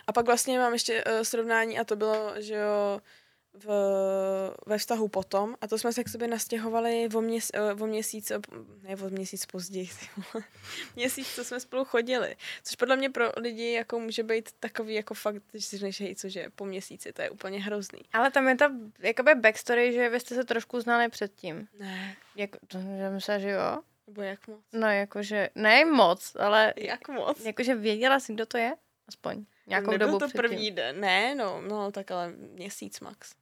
[0.07, 3.01] A pak vlastně mám ještě uh, srovnání a to bylo, že jo,
[3.55, 3.67] v,
[4.67, 8.33] ve vztahu potom a to jsme se k sobě nastěhovali o, měs, o měsíc,
[8.83, 9.89] ne o měsíc později,
[10.97, 12.37] měsíc, co jsme spolu chodili.
[12.65, 16.15] Což podle mě pro lidi jako může být takový jako fakt, že si říkáš, hej,
[16.15, 18.01] cože po měsíci, to je úplně hrozný.
[18.13, 21.69] Ale tam je ta jakoby backstory, že vy jste se trošku znali předtím.
[21.79, 22.17] Ne.
[22.37, 23.79] Jak, to, že myslím, že jo?
[24.07, 24.61] Nebo jak moc?
[24.73, 27.41] No jakože, ne moc, ale Jak moc?
[27.45, 28.73] jakože věděla si, kdo to je?
[29.11, 30.41] Aspoň nějakou Nebyl dobu to předtím.
[30.41, 33.35] první den, ne, no, no, tak ale měsíc max.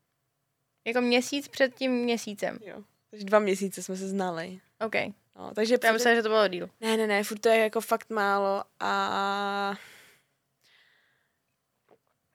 [0.87, 2.59] Jako měsíc před tím měsícem.
[2.64, 2.83] Jo.
[3.11, 4.61] Takže dva měsíce jsme se znali.
[4.87, 4.94] OK.
[5.37, 6.70] No, takže Já myslím, že to bylo díl.
[6.81, 9.74] Ne, ne, ne, furt to je jako fakt málo a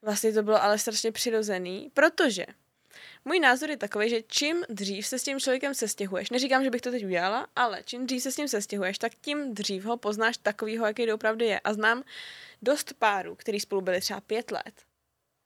[0.02, 2.46] vlastně to bylo ale strašně přirozený, protože
[3.26, 6.82] můj názor je takový, že čím dřív se s tím člověkem sestěhuješ, neříkám, že bych
[6.82, 10.38] to teď udělala, ale čím dřív se s tím sestěhuješ, tak tím dřív ho poznáš
[10.38, 11.60] takovýho, jaký doopravdy je.
[11.60, 12.04] A znám
[12.62, 14.74] dost párů, který spolu byli třeba pět let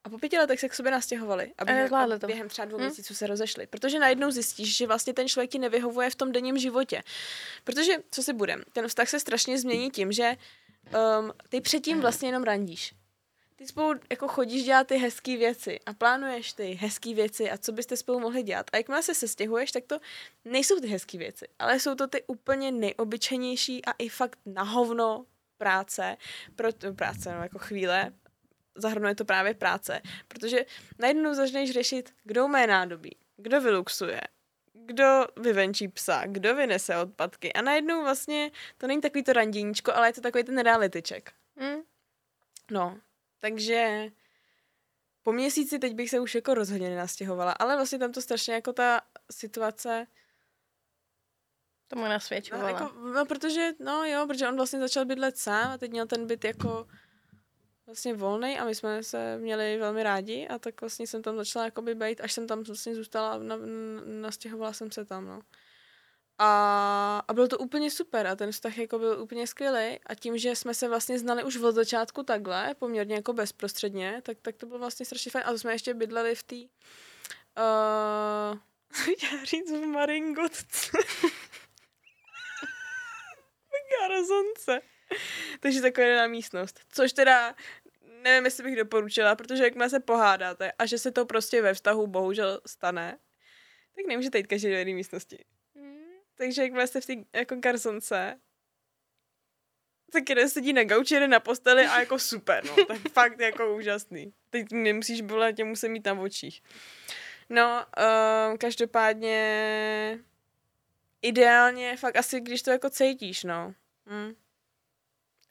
[0.04, 2.28] a po pěti letech se k sobě nastěhovali a během, nezvládli a to.
[2.28, 2.82] během třeba dvou Hm?
[2.82, 3.68] měsíců se rozešli.
[3.68, 7.04] Protože najednou zjistíš, že vlastně ten člověk ti nevyhovuje v tom denním životě.
[7.64, 10.36] Protože, co si budem, ten vztah se strašně změní tím, že
[11.20, 12.94] um, ty předtím vlastně jenom randíš.
[13.58, 17.72] Ty spolu jako chodíš dělat ty hezké věci a plánuješ ty hezké věci a co
[17.72, 18.66] byste spolu mohli dělat.
[18.74, 20.00] A jakmile se sestěhuješ, tak to
[20.46, 25.26] nejsou ty hezké věci, ale jsou to ty úplně nejobyčejnější a i fakt na hovno
[25.58, 26.18] práce,
[26.56, 28.14] pro práce, no jako chvíle,
[28.76, 30.66] zahrnuje to právě práce, protože
[31.00, 34.22] najednou začneš řešit, kdo má nádobí, kdo vyluxuje,
[34.74, 40.10] kdo vyvenčí psa, kdo vynese odpadky a najednou vlastně to není takový to randěníčko, ale
[40.10, 41.32] je to takový ten realityček.
[41.60, 41.82] Hm?
[42.72, 42.98] No,
[43.40, 44.08] takže
[45.24, 48.74] po měsíci teď bych se už jako rozhodně nenastěhovala, ale vlastně tam to strašně jako
[48.74, 50.08] ta situace,
[51.88, 52.70] To mu no, nasvědčovala.
[52.70, 56.28] jako, no protože, no jo, protože on vlastně začal bydlet sám a teď měl ten
[56.28, 56.88] byt jako
[57.86, 61.66] vlastně volný a my jsme se měli velmi rádi a tak vlastně jsem tam začala
[61.66, 63.66] jakoby být, až jsem tam vlastně zůstala a na, na,
[64.06, 65.42] nastěhovala jsem se tam, no.
[66.40, 70.38] A, a bylo to úplně super a ten vztah jako byl úplně skvělý a tím,
[70.38, 74.66] že jsme se vlastně znali už od začátku takhle, poměrně jako bezprostředně, tak, tak to
[74.66, 75.44] bylo vlastně strašně fajn.
[75.48, 76.62] A to jsme ještě bydleli v té uh,
[79.24, 80.92] já říct v Maringotce.
[84.00, 84.82] garazonce.
[85.60, 86.80] Takže taková jedna místnost.
[86.90, 87.56] Což teda
[88.24, 92.08] nevím, jestli bych doporučila, protože jakmile se pohádáte a že se to prostě ve vztahu
[92.08, 93.18] bohužel stane,
[93.96, 95.46] tak nemůžete jít každý do jedné místnosti.
[96.38, 98.40] Takže jakmile jste v té jako garzonce,
[100.12, 102.86] tak jeden sedí na gauči, jeden na posteli a jako super, no.
[102.86, 104.34] Tak fakt jako úžasný.
[104.50, 106.64] Teď nemusíš bolet, tě musím mít na očích.
[107.50, 107.86] No,
[108.52, 109.40] um, každopádně
[111.22, 113.74] ideálně fakt asi, když to jako cítíš, no.
[114.06, 114.34] Hm.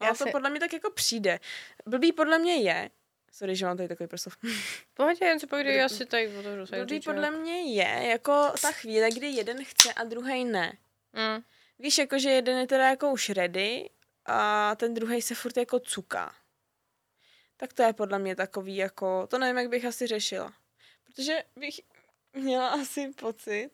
[0.02, 1.40] Já to si- podle mě tak jako přijde.
[1.86, 2.90] Blbý podle mě je,
[3.36, 4.36] sorry, že mám tady takový proslov.
[4.94, 9.10] Pohodě, jen si povídej, já si tady otevřu Blbý podle mě je jako ta chvíle,
[9.10, 10.78] kdy jeden chce a druhý ne.
[11.12, 11.42] Mm.
[11.78, 13.90] Víš, jako že jeden je teda jako už ready
[14.26, 16.34] a ten druhý se furt jako cuká.
[17.56, 20.52] Tak to je podle mě takový jako, to nevím, jak bych asi řešila.
[21.04, 21.80] Protože bych
[22.32, 23.70] měla asi pocit,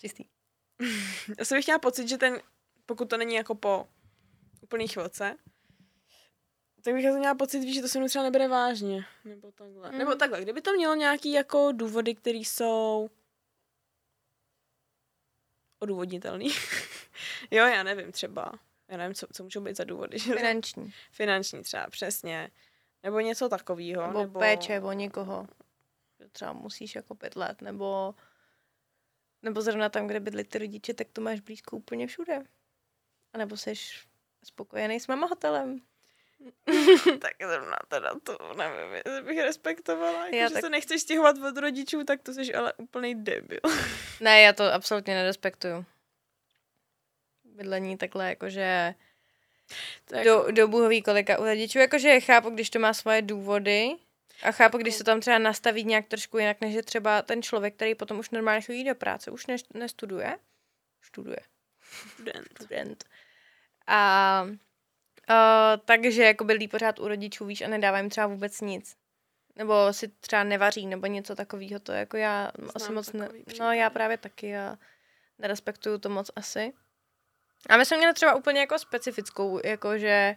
[0.00, 0.24] Čistý.
[1.40, 2.40] asi bych měla pocit, že ten,
[2.86, 3.88] pokud to není jako po
[4.60, 5.36] úplný chvilce,
[6.86, 9.04] tak bych asi měla pocit, víš, že to se mnou třeba nebere vážně.
[9.24, 9.92] Nebo takhle.
[9.92, 9.98] Mm.
[9.98, 13.10] Nebo takhle, kdyby to mělo nějaký jako důvody, které jsou
[15.78, 16.48] odůvodnitelný.
[17.50, 18.52] jo, já nevím, třeba.
[18.88, 20.18] Já nevím, co, co můžou být za důvody.
[20.18, 20.34] že?
[20.34, 20.92] Finanční.
[21.10, 22.50] Finanční třeba, přesně.
[23.02, 24.06] Nebo něco takového.
[24.06, 25.46] Nebo, nebo péče o někoho.
[26.20, 28.14] Že třeba musíš jako bydlet, nebo
[29.42, 32.44] nebo zrovna tam, kde bydli ty rodiče, tak to máš blízko úplně všude.
[33.32, 33.74] A nebo jsi
[34.44, 35.80] spokojený s mama hotelem.
[37.20, 40.24] tak zrovna teda to nevím, jestli bych respektovala.
[40.24, 43.60] Jako, Já že tak- se nechceš stěhovat od rodičů, tak to jsi ale úplný debil.
[44.20, 45.84] Ne, já to absolutně nerespektuju.
[47.44, 48.94] Bydlení takhle, jakože je
[50.24, 51.78] do, do bůhový kolika u rodičů.
[51.78, 53.96] Jakože chápu, když to má svoje důvody
[54.42, 57.74] a chápu, když se tam třeba nastaví nějak trošku jinak, než je třeba ten člověk,
[57.74, 60.38] který potom už normálně chodí do práce, už ne, nestuduje.
[61.02, 61.38] Studuje.
[62.14, 62.48] student.
[62.62, 63.04] Student.
[63.86, 64.46] A
[65.30, 65.36] uh,
[65.84, 68.96] takže jako bydlí pořád u rodičů, víš, a nedává jim třeba vůbec nic.
[69.56, 71.80] Nebo si třeba nevaří, nebo něco takového.
[71.80, 73.28] To jako já asi Znám moc ne...
[73.60, 74.78] No já právě taky a
[75.38, 76.72] nerespektuju to moc asi.
[77.68, 80.36] A my jsme měli třeba úplně jako specifickou, jakože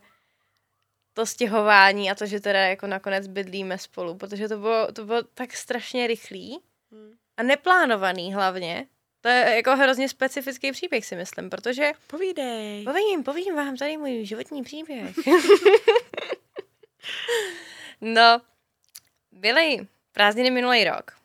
[1.14, 5.24] to stěhování a to, že teda jako nakonec bydlíme spolu, protože to bylo, to bylo
[5.24, 6.60] tak strašně rychlý
[6.92, 7.18] Hm.
[7.38, 8.88] a neplánovaný hlavně.
[9.22, 12.84] To je jako hrozně specifický příběh, si myslím, protože Povídej.
[12.84, 15.16] povím, povím vám tady můj životní příběh.
[18.02, 18.42] no,
[19.32, 21.20] byly prázdniny minulý rok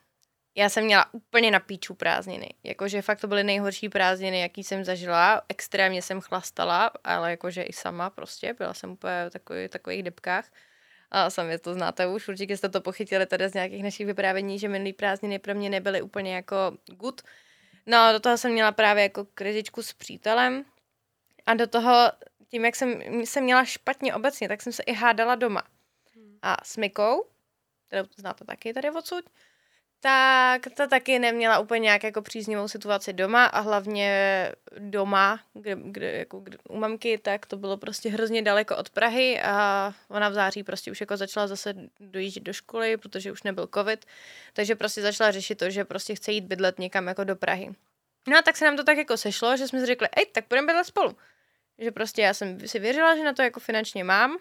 [0.57, 2.49] já jsem měla úplně na píču prázdniny.
[2.63, 5.41] Jakože fakt to byly nejhorší prázdniny, jaký jsem zažila.
[5.49, 8.53] Extrémně jsem chlastala, ale jakože i sama prostě.
[8.53, 10.51] Byla jsem úplně v takových, takových depkách.
[11.11, 14.67] A sami to znáte už, určitě jste to pochytili tady z nějakých našich vyprávění, že
[14.67, 17.21] minulý prázdniny pro mě nebyly úplně jako good.
[17.85, 20.65] No, do toho jsem měla právě jako krizičku s přítelem
[21.45, 22.11] a do toho,
[22.47, 25.63] tím, jak jsem, jsem měla špatně obecně, tak jsem se i hádala doma.
[26.41, 27.25] A s Mikou,
[27.87, 29.29] kterou znáte taky tady odsud,
[30.05, 36.11] tak ta taky neměla úplně nějak jako příznivou situaci doma a hlavně doma, kde, kde,
[36.11, 40.33] jako, kde, u mamky, tak to bylo prostě hrozně daleko od Prahy a ona v
[40.33, 44.05] září prostě už jako začala zase dojíždět do školy, protože už nebyl covid,
[44.53, 47.75] takže prostě začala řešit to, že prostě chce jít bydlet někam jako do Prahy.
[48.27, 50.45] No a tak se nám to tak jako sešlo, že jsme si řekli, ej, tak
[50.45, 51.17] půjdeme bydlet spolu.
[51.77, 54.37] Že prostě já jsem si věřila, že na to jako finančně mám,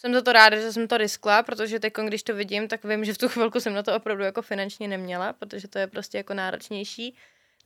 [0.00, 3.04] jsem za to ráda, že jsem to riskla, protože teď, když to vidím, tak vím,
[3.04, 6.18] že v tu chvilku jsem na to opravdu jako finančně neměla, protože to je prostě
[6.18, 7.16] jako náročnější.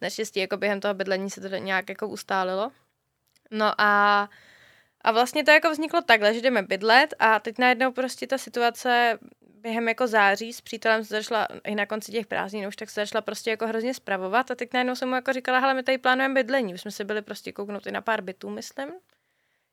[0.02, 2.72] Naštěstí jako během toho bydlení se to nějak jako ustálilo.
[3.50, 4.28] No a,
[5.00, 9.18] a vlastně to jako vzniklo takhle, že jdeme bydlet a teď najednou prostě ta situace
[9.40, 13.00] během jako září s přítelem se začala, i na konci těch prázdnin už tak se
[13.00, 15.98] začala prostě jako hrozně spravovat a teď najednou jsem mu jako říkala, hele, my tady
[15.98, 18.88] plánujeme bydlení, už jsme se byli prostě kouknout i na pár bytů, myslím.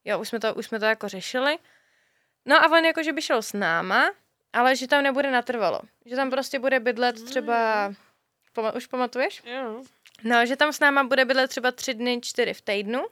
[0.06, 1.58] Jo, už jsme to, už jsme to jako řešili.
[2.46, 4.12] No a on jako, že by šel s náma,
[4.54, 5.82] ale že tam nebude natrvalo.
[6.06, 7.92] Že tam prostě bude bydlet třeba...
[8.56, 9.42] Pama- už pamatuješ?
[9.46, 9.84] Jo.
[10.24, 13.06] No, že tam s náma bude bydlet třeba tři dny, čtyři v týdnu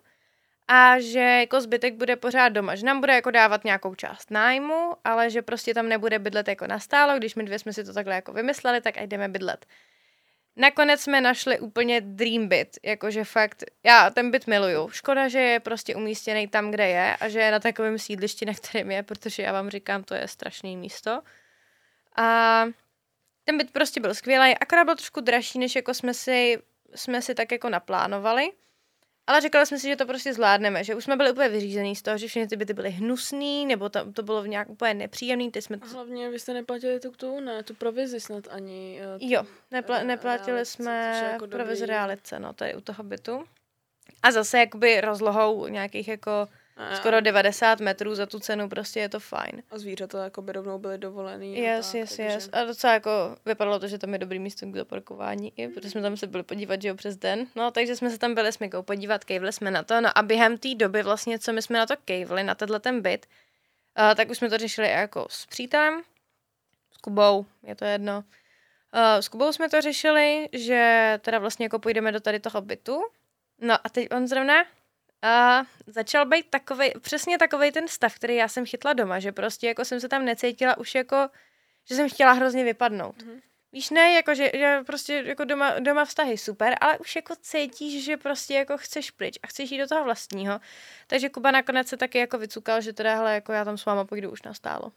[0.67, 2.75] a že jako zbytek bude pořád doma.
[2.75, 6.67] Že nám bude jako dávat nějakou část nájmu, ale že prostě tam nebude bydlet jako
[6.67, 7.17] nastálo.
[7.17, 9.65] Když my dvě jsme si to takhle jako vymysleli, tak jdeme bydlet.
[10.59, 14.89] Nakonec jsme našli úplně dream byt, jakože fakt, já ten byt miluju.
[14.89, 18.53] Škoda, že je prostě umístěný tam, kde je a že je na takovém sídlišti, na
[18.53, 21.21] kterém je, protože já vám říkám, to je strašné místo.
[22.15, 22.65] A
[23.43, 26.57] ten byt prostě byl skvělý, akorát byl trošku dražší, než jako jsme si,
[26.95, 28.51] jsme si tak jako naplánovali.
[29.29, 32.01] Ale říkali jsme si, že to prostě zvládneme, že už jsme byli úplně vyřízený z
[32.01, 35.51] toho, že všechny ty byty byly hnusný, nebo to, to bylo v nějak úplně nepříjemný.
[35.51, 35.77] Ty jsme...
[35.81, 39.01] A hlavně vy jste neplatili tu, tu, ne, tu provizi snad ani.
[39.19, 43.43] Tu, jo, nepla, neplatili realice, jsme jako provizi realice, no, tady u toho bytu.
[44.23, 46.47] A zase jakoby rozlohou nějakých jako
[46.79, 49.63] a, skoro 90 metrů za tu cenu, prostě je to fajn.
[49.71, 51.57] A zvířata jako by rovnou byly dovolený.
[51.57, 52.23] Yes, tak, yes, takže...
[52.23, 52.49] yes.
[52.53, 56.01] A docela jako vypadalo to, že tam je dobrý místo k zaparkování, i, protože jsme
[56.01, 57.47] tam se byli podívat, že jo, přes den.
[57.55, 60.01] No, takže jsme se tam byli s Mikou podívat, kejvli jsme na to.
[60.01, 63.01] No a během té doby vlastně, co my jsme na to kejvli, na tenhle ten
[63.01, 63.25] byt,
[63.99, 66.01] uh, tak už jsme to řešili jako s přítelem,
[66.91, 68.23] s Kubou, je to jedno.
[68.93, 73.01] Uh, s Kubou jsme to řešili, že teda vlastně jako půjdeme do tady toho bytu.
[73.61, 74.53] No a teď on zrovna
[75.21, 79.67] a začal být takový, přesně takový ten stav, který já jsem chytla doma, že prostě
[79.67, 81.29] jako jsem se tam necítila už jako,
[81.86, 83.17] že jsem chtěla hrozně vypadnout.
[83.17, 83.41] Mm-hmm.
[83.71, 88.05] Víš, ne, jako, že, že prostě jako doma, doma vztahy super, ale už jako cítíš,
[88.05, 90.60] že prostě jako chceš pryč a chceš jít do toho vlastního.
[91.08, 94.05] Takže Kuba nakonec se taky jako vycukal, že teda, hele, jako já tam s váma
[94.05, 94.91] půjdu už nastálo.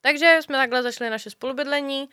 [0.00, 2.08] Takže jsme takhle zašli naše spolubydlení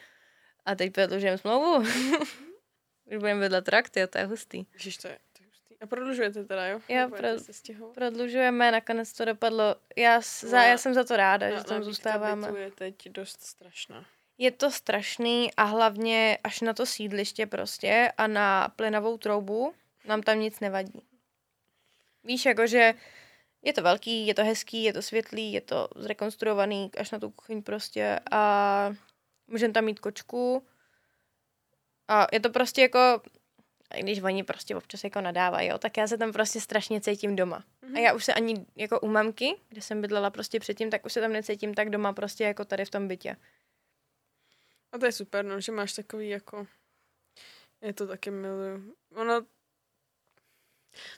[0.66, 1.76] a teď prodlužujeme smlouvu.
[3.06, 4.66] už budeme bydlet trakt, jo, to je hustý.
[4.74, 5.20] Ježiš, to je,
[5.82, 6.80] a prodlužujete teda, jo?
[6.90, 7.28] Jo, pro,
[7.94, 9.76] prodlužujeme, nakonec to dopadlo.
[9.96, 12.60] Já, no, za, já jsem za to ráda, no, že tam zůstáváme.
[12.60, 14.06] je teď dost strašná.
[14.38, 19.74] Je to strašný a hlavně až na to sídliště prostě a na plynovou troubu
[20.06, 21.02] nám tam nic nevadí.
[22.24, 22.94] Víš, jakože
[23.62, 27.30] je to velký, je to hezký, je to světlý, je to zrekonstruovaný až na tu
[27.30, 28.94] kuchyň prostě a
[29.48, 30.68] můžeme tam mít kočku.
[32.08, 33.22] A je to prostě jako
[34.00, 37.60] když oni prostě občas jako nadávají, jo, tak já se tam prostě strašně cítím doma.
[37.60, 37.86] Mm-hmm.
[37.86, 37.98] A mhm.
[37.98, 41.22] já už se ani jako u mamky, kde jsem bydlela prostě předtím, tak už se
[41.22, 43.36] tam necítím tak doma prostě jako tady v tom bytě.
[44.92, 46.68] A to je super, no, že máš takový jako,
[47.82, 48.96] je to taky miluju.
[49.16, 49.42] Ono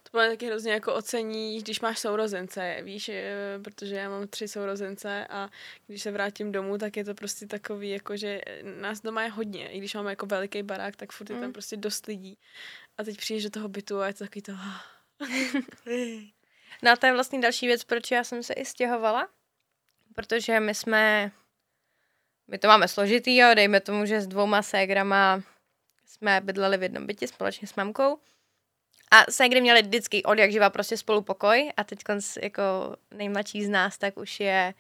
[0.03, 3.11] to bylo taky hrozně jako ocení, když máš sourozence, víš,
[3.63, 5.49] protože já mám tři sourozence a
[5.87, 8.41] když se vrátím domů, tak je to prostě takový, jako že
[8.79, 11.53] nás doma je hodně, i když máme jako veliký barák, tak furt je tam mm.
[11.53, 12.37] prostě dost lidí.
[12.97, 14.51] A teď přijdeš do toho bytu a je to takový to...
[16.83, 19.29] no a to je vlastně další věc, proč já jsem se i stěhovala,
[20.15, 21.31] protože my jsme,
[22.47, 25.41] my to máme složitý, jo, dejme tomu, že s dvouma ségrama
[26.05, 28.19] jsme bydleli v jednom bytě společně s mamkou
[29.13, 31.99] a kdy měli vždycky od jak živa prostě spolu pokoj a teď
[32.41, 32.63] jako
[33.11, 34.73] nejmladší z nás tak už je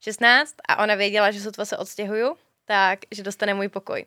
[0.00, 4.06] 16 a ona věděla, že sotva se odstěhuju, tak že dostane můj pokoj.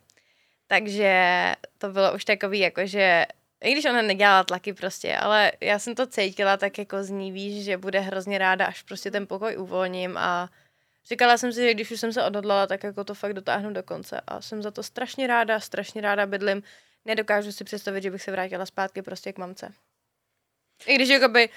[0.68, 3.26] Takže to bylo už takový jako, že
[3.64, 7.32] i když ona nedělala tlaky prostě, ale já jsem to cítila tak jako z ní,
[7.32, 10.50] víš, že bude hrozně ráda, až prostě ten pokoj uvolním a
[11.10, 13.84] Říkala jsem si, že když už jsem se odhodlala, tak jako to fakt dotáhnu do
[13.84, 16.64] konce a jsem za to strašně ráda, strašně ráda bydlím.
[17.06, 19.74] Nedokážu si představit, že bych se vrátila zpátky prostě k mamce.
[20.88, 21.50] I když jakoby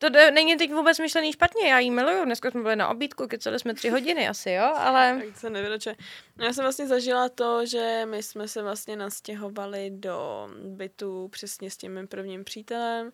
[0.00, 2.24] to není teď vůbec myšlený špatně, já jí miluju.
[2.24, 5.22] Dneska jsme byli na obídku, kecali jsme tři hodiny asi, jo, ale...
[5.26, 5.96] Tak se nevyroče.
[6.36, 11.70] No já jsem vlastně zažila to, že my jsme se vlastně nastěhovali do bytu přesně
[11.70, 13.12] s tím mým prvním přítelem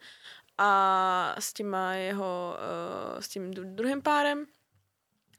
[0.59, 2.57] a s těma jeho,
[3.15, 4.47] uh, s tím druhým párem.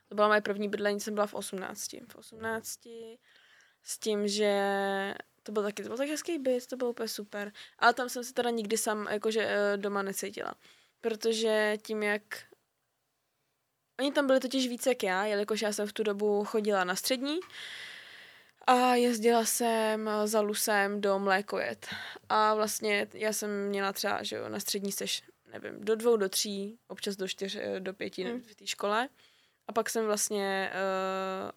[0.09, 1.91] To byla moje první bydlení, jsem byla v 18.
[2.07, 2.79] V 18
[3.83, 4.53] s tím, že
[5.47, 7.51] to byl taky, to byl tak hezký byt, to bylo úplně super.
[7.79, 10.53] Ale tam jsem se teda nikdy sam jakože uh, doma necítila
[11.01, 12.21] protože tím, jak
[13.99, 16.95] Oni tam byli totiž víc jak já, jelikož já jsem v tu dobu chodila na
[16.95, 17.39] střední
[18.67, 21.87] a jezdila jsem za Lusem do Mlékojet.
[22.29, 26.29] A vlastně já jsem měla třeba, že jo, na střední seš, nevím, do dvou, do
[26.29, 28.41] tří, občas do čtyř, eh, do pěti hmm.
[28.41, 29.09] v té škole.
[29.67, 31.51] A pak jsem vlastně, uh,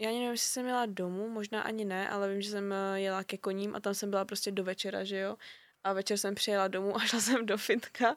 [0.00, 3.00] já ani nevím, jestli jsem jela domů, možná ani ne, ale vím, že jsem eh,
[3.00, 5.36] jela ke koním a tam jsem byla prostě do večera, že jo
[5.84, 8.16] a večer jsem přijela domů a šla jsem do fitka.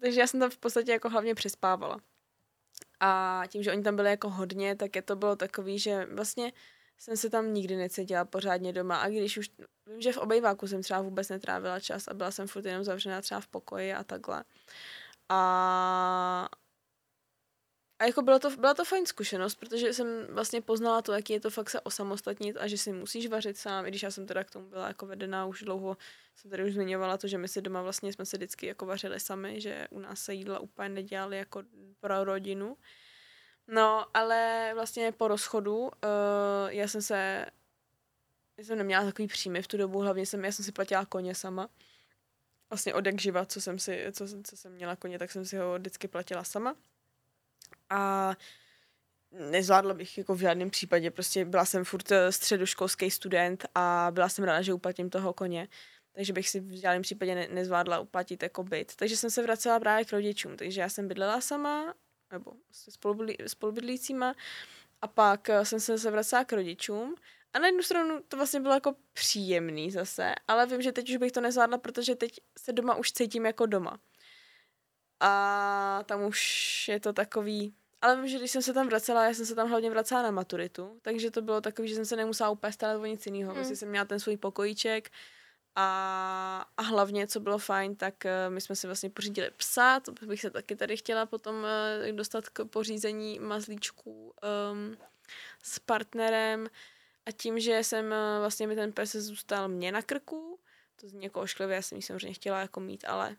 [0.00, 2.00] Takže já jsem tam v podstatě jako hlavně přespávala.
[3.00, 6.52] A tím, že oni tam byli jako hodně, tak je to bylo takový, že vlastně
[6.98, 9.50] jsem se tam nikdy necítila pořádně doma a když už,
[9.86, 13.20] vím, že v obejváku jsem třeba vůbec netrávila čas a byla jsem furt jenom zavřená
[13.20, 14.44] třeba v pokoji a takhle.
[15.28, 16.48] A
[17.98, 21.40] a jako bylo to, byla to fajn zkušenost, protože jsem vlastně poznala to, jaký je
[21.40, 24.44] to fakt se osamostatnit a že si musíš vařit sám, i když já jsem teda
[24.44, 25.96] k tomu byla jako vedená už dlouho,
[26.34, 29.20] jsem tady už zmiňovala to, že my si doma vlastně jsme se vždycky jako vařili
[29.20, 31.62] sami, že u nás se jídla úplně nedělali jako
[32.00, 32.76] pro rodinu.
[33.66, 35.90] No, ale vlastně po rozchodu uh,
[36.68, 37.46] já jsem se,
[38.58, 41.34] já jsem neměla takový příjmy v tu dobu, hlavně jsem, já jsem si platila koně
[41.34, 41.68] sama.
[42.70, 45.56] Vlastně od jak živa, co jsem si, co, co jsem měla koně, tak jsem si
[45.56, 46.76] ho vždycky platila sama
[47.90, 48.34] a
[49.30, 54.28] nezvládla bych jako v žádném případě, prostě byla jsem furt eh, středoškolský student a byla
[54.28, 55.68] jsem ráda, že uplatím toho koně,
[56.12, 58.96] takže bych si v žádném případě ne- nezvládla uplatit jako byt.
[58.96, 61.94] Takže jsem se vracela právě k rodičům, takže já jsem bydlela sama,
[62.32, 64.34] nebo se spolubydlí, spolubydlícíma
[65.02, 67.14] a pak eh, jsem se vracela k rodičům
[67.54, 71.16] a na jednu stranu to vlastně bylo jako příjemný zase, ale vím, že teď už
[71.16, 73.98] bych to nezvládla, protože teď se doma už cítím jako doma.
[75.20, 77.74] A tam už je to takový...
[78.02, 80.30] Ale vím, že když jsem se tam vracela, já jsem se tam hlavně vracela na
[80.30, 83.50] maturitu, takže to bylo takový, že jsem se nemusela úplně starat o nic jiného.
[83.50, 83.54] Hmm.
[83.54, 85.10] Vlastně jsem měla ten svůj pokojíček
[85.76, 90.26] a, a hlavně, co bylo fajn, tak uh, my jsme si vlastně pořídili psa, to
[90.26, 94.34] bych se taky tady chtěla potom uh, dostat k pořízení mazlíčků
[94.72, 94.96] um,
[95.62, 96.68] s partnerem
[97.26, 100.58] a tím, že jsem uh, vlastně mi ten pes zůstal mě na krku,
[101.00, 103.36] to zní jako ošklivě, já jsem ji samozřejmě chtěla jako mít, ale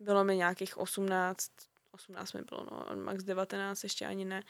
[0.00, 1.52] bylo mi nějakých 18,
[1.90, 4.42] 18 mi bylo, no, max 19 ještě ani ne.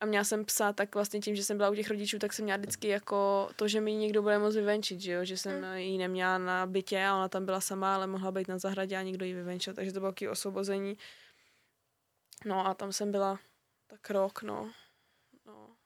[0.00, 2.44] A měla jsem psa, tak vlastně tím, že jsem byla u těch rodičů, tak jsem
[2.44, 5.24] měla vždycky jako to, že mi někdo bude moct vyvenčit, že jo?
[5.24, 5.74] že jsem mm.
[5.74, 9.02] ji neměla na bytě a ona tam byla sama, ale mohla být na zahradě a
[9.02, 10.98] někdo ji vyvenčil, takže to bylo takové osvobození.
[12.44, 13.38] No a tam jsem byla
[13.86, 14.72] tak rok, no.
[15.46, 15.76] No,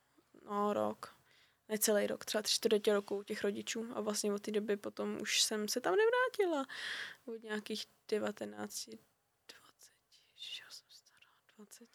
[0.44, 1.11] no rok.
[1.68, 5.18] Necelý rok, třeba tři čtvrtě roku u těch rodičů a vlastně od té doby potom
[5.20, 6.66] už jsem se tam nevrátila.
[7.24, 8.96] Od nějakých 19, 20,
[10.60, 11.88] já jsem stará, 20.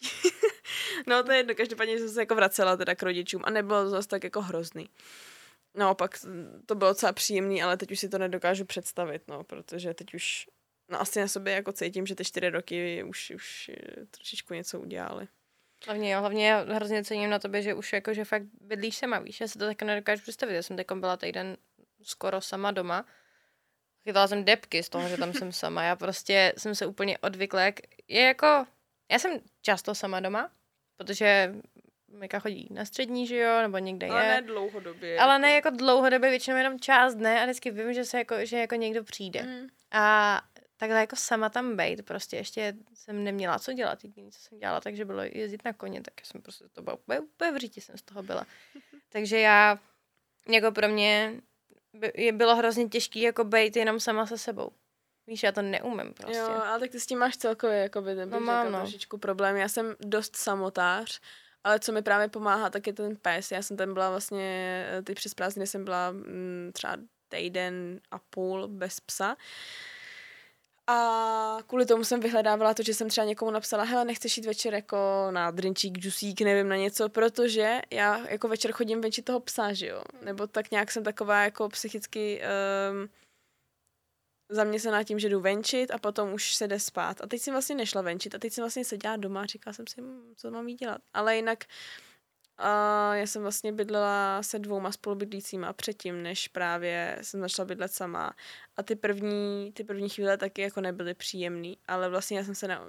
[1.07, 3.89] no to je jedno, každopádně jsem se jako vracela teda k rodičům a nebylo to
[3.89, 4.89] zase tak jako hrozný.
[5.75, 6.19] Naopak
[6.65, 10.47] to bylo docela příjemný, ale teď už si to nedokážu představit, no, protože teď už
[10.89, 14.79] no asi na sobě jako cítím, že ty čtyři roky už, už eh, trošičku něco
[14.79, 15.27] udělali.
[15.85, 19.19] Hlavně jo, hlavně já hrozně cením na tobě, že už jako, že fakt bydlíš sama,
[19.19, 21.57] víš, já se to tak nedokážu představit, já jsem teď byla týden
[22.03, 23.05] skoro sama doma
[24.07, 25.83] chytala jsem depky z toho, že tam jsem sama.
[25.83, 27.75] Já prostě jsem se úplně odvykla, jak
[28.07, 28.65] je jako,
[29.11, 30.49] já jsem často sama doma,
[30.97, 31.55] protože
[32.07, 34.31] Mika chodí na střední, že jo, nebo někde ale je.
[34.31, 35.19] Ale ne dlouhodobě.
[35.19, 38.57] Ale ne jako dlouhodobě, většinou jenom část dne a vždycky vím, že, se jako, že
[38.57, 39.43] jako někdo přijde.
[39.43, 39.67] Mm.
[39.91, 40.41] A
[40.77, 44.81] takhle jako sama tam bejt, prostě ještě jsem neměla co dělat, jediné, co jsem dělala,
[44.81, 47.97] takže bylo jezdit na koně, tak jsem prostě to byla úplně, úplně v říti jsem
[47.97, 48.45] z toho byla.
[49.09, 49.79] takže já,
[50.49, 51.41] jako pro mě
[51.93, 54.71] by, bylo hrozně těžký jako být jenom sama se sebou.
[55.27, 56.37] Víš, já to neumím prostě.
[56.37, 58.79] Jo, ale tak ty s tím máš celkově jako by ten no, mám, no.
[58.79, 59.55] trošičku problém.
[59.55, 61.21] Já jsem dost samotář,
[61.63, 63.51] ale co mi právě pomáhá, tak je ten pes.
[63.51, 66.97] Já jsem tam byla vlastně, ty přes prázdniny jsem byla m, mm, třeba
[67.29, 69.35] týden a půl bez psa.
[70.89, 74.73] A kvůli tomu jsem vyhledávala to, že jsem třeba někomu napsala, hele, nechceš jít večer
[74.73, 74.97] jako
[75.31, 79.87] na drinčík, džusík, nevím, na něco, protože já jako večer chodím venčit toho psa, že
[79.87, 80.01] jo?
[80.21, 82.41] Nebo tak nějak jsem taková jako psychicky
[82.91, 83.09] um,
[84.51, 87.21] zaměstnaná tím, že jdu venčit a potom už se jde spát.
[87.21, 89.87] A teď jsem vlastně nešla venčit a teď jsem vlastně seděla doma a říkala jsem
[89.87, 91.01] si, hm, co mám jí dělat.
[91.13, 91.63] Ale jinak
[92.57, 98.35] a já jsem vlastně bydlela se dvouma spolubydlícíma předtím, než právě jsem začala bydlet sama.
[98.77, 102.67] A ty první, ty první chvíle taky jako nebyly příjemný, ale vlastně já jsem se
[102.67, 102.87] na...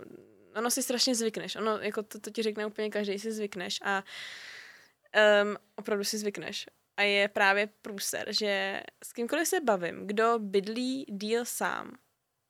[0.56, 1.56] Ono si strašně zvykneš.
[1.56, 4.04] Ono, jako to, to ti řekne úplně každý, si zvykneš a
[5.42, 6.66] um, opravdu si zvykneš.
[6.96, 11.92] A je právě průser, že s kýmkoliv se bavím, kdo bydlí díl sám,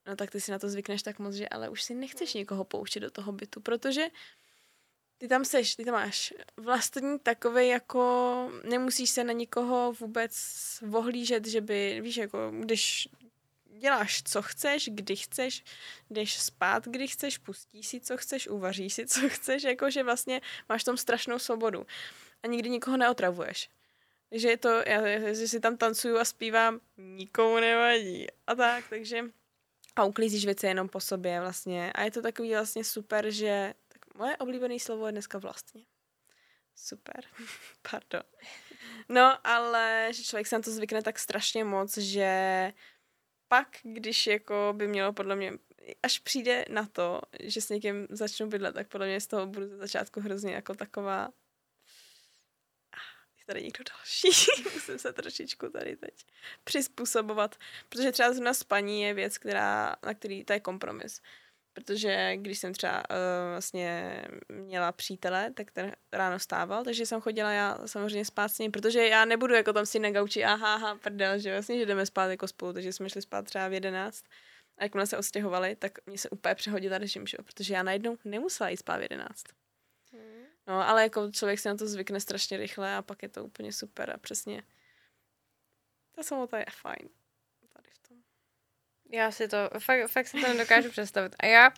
[0.09, 2.65] no tak ty si na to zvykneš tak moc, že ale už si nechceš někoho
[2.65, 4.07] pouštět do toho bytu, protože
[5.19, 10.35] ty tam seš, ty tam máš vlastní takový jako, nemusíš se na nikoho vůbec
[10.83, 13.09] vohlížet, že by, víš, jako když
[13.79, 15.65] děláš, co chceš, kdy chceš,
[16.11, 20.85] jdeš spát, kdy chceš, pustíš si, co chceš, uvaříš si, co chceš, jakože vlastně máš
[20.85, 21.87] tam strašnou svobodu
[22.43, 23.71] a nikdy nikoho neotravuješ.
[24.31, 29.25] Takže je to, já, že si tam tancuju a zpívám, nikomu nevadí a tak, takže
[29.97, 33.75] a uklízíš věci jenom po sobě vlastně a je to takový vlastně super, že
[34.19, 35.85] Moje oblíbené slovo je dneska vlastně.
[36.75, 37.25] Super.
[37.91, 38.23] Pardon.
[39.09, 42.73] No, ale že člověk se na to zvykne tak strašně moc, že
[43.49, 45.53] pak, když jako by mělo podle mě,
[46.03, 49.67] až přijde na to, že s někým začnu bydlet, tak podle mě z toho budu
[49.67, 51.29] ze začátku hrozně jako taková
[53.39, 54.29] je tady někdo další,
[54.75, 56.27] musím se trošičku tady teď
[56.65, 57.57] přizpůsobovat,
[57.89, 61.21] protože třeba zrovna spaní je věc, která, na který, to je kompromis
[61.79, 63.17] protože když jsem třeba uh,
[63.51, 68.73] vlastně měla přítele, tak ten ráno stával, takže jsem chodila já samozřejmě spát s ním,
[68.73, 72.07] protože já nebudu jako tam si na gauči, aha, aha, prdel, že vlastně, že jdeme
[72.07, 74.25] spát jako spolu, takže jsme šli spát třeba v jedenáct.
[74.79, 77.37] A jakmile se ostěhovali, tak mě se úplně přehodila režim, že?
[77.45, 79.45] protože já najednou nemusela jít spát v jedenáct.
[80.13, 80.45] Hmm.
[80.67, 83.73] No, ale jako člověk si na to zvykne strašně rychle a pak je to úplně
[83.73, 84.63] super a přesně
[86.19, 87.09] ta samota je fajn.
[89.13, 91.37] Já si to, fakt, fakt si to nedokážu představit.
[91.39, 91.71] A já,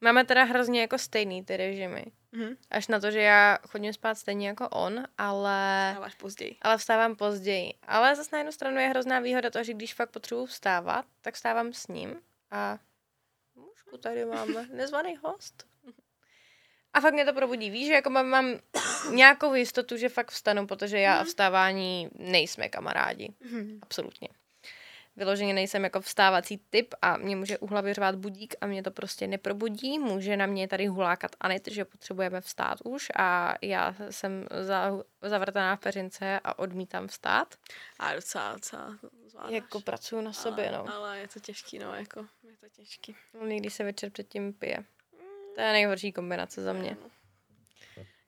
[0.00, 2.04] máme teda hrozně jako stejný ty režimy.
[2.32, 2.56] Mm-hmm.
[2.70, 5.88] Až na to, že já chodím spát stejně jako on, ale...
[5.90, 6.56] Vstáváš později.
[6.62, 7.74] Ale vstávám později.
[7.82, 11.34] Ale zase na jednu stranu je hrozná výhoda to, že když fakt potřebuji vstávat, tak
[11.34, 12.16] vstávám s ním
[12.50, 12.78] a
[13.54, 15.66] mužku tady máme, nezvaný host.
[16.92, 17.70] A fakt mě to probudí.
[17.70, 18.58] Víš, že jako mám, mám
[19.10, 21.26] nějakou jistotu, že fakt vstanu, protože já a mhm.
[21.26, 23.34] vstávání nejsme kamarádi.
[23.42, 23.78] Mm-hmm.
[23.82, 24.28] Absolutně
[25.16, 28.90] vyloženě nejsem jako vstávací typ a mě může u hlavy řvát budík a mě to
[28.90, 29.98] prostě neprobudí.
[29.98, 34.92] Může na mě tady hulákat Anit, že potřebujeme vstát už a já jsem za,
[35.22, 37.54] zavrtaná v peřince a odmítám vstát.
[37.98, 39.52] A docela, docela zvládáš.
[39.52, 40.94] Jako pracuju na sobě, no.
[40.94, 43.16] Ale je to těžký, no, jako je to těžký.
[43.34, 44.84] No, někdy se večer předtím pije.
[45.54, 46.96] To je nejhorší kombinace za mě.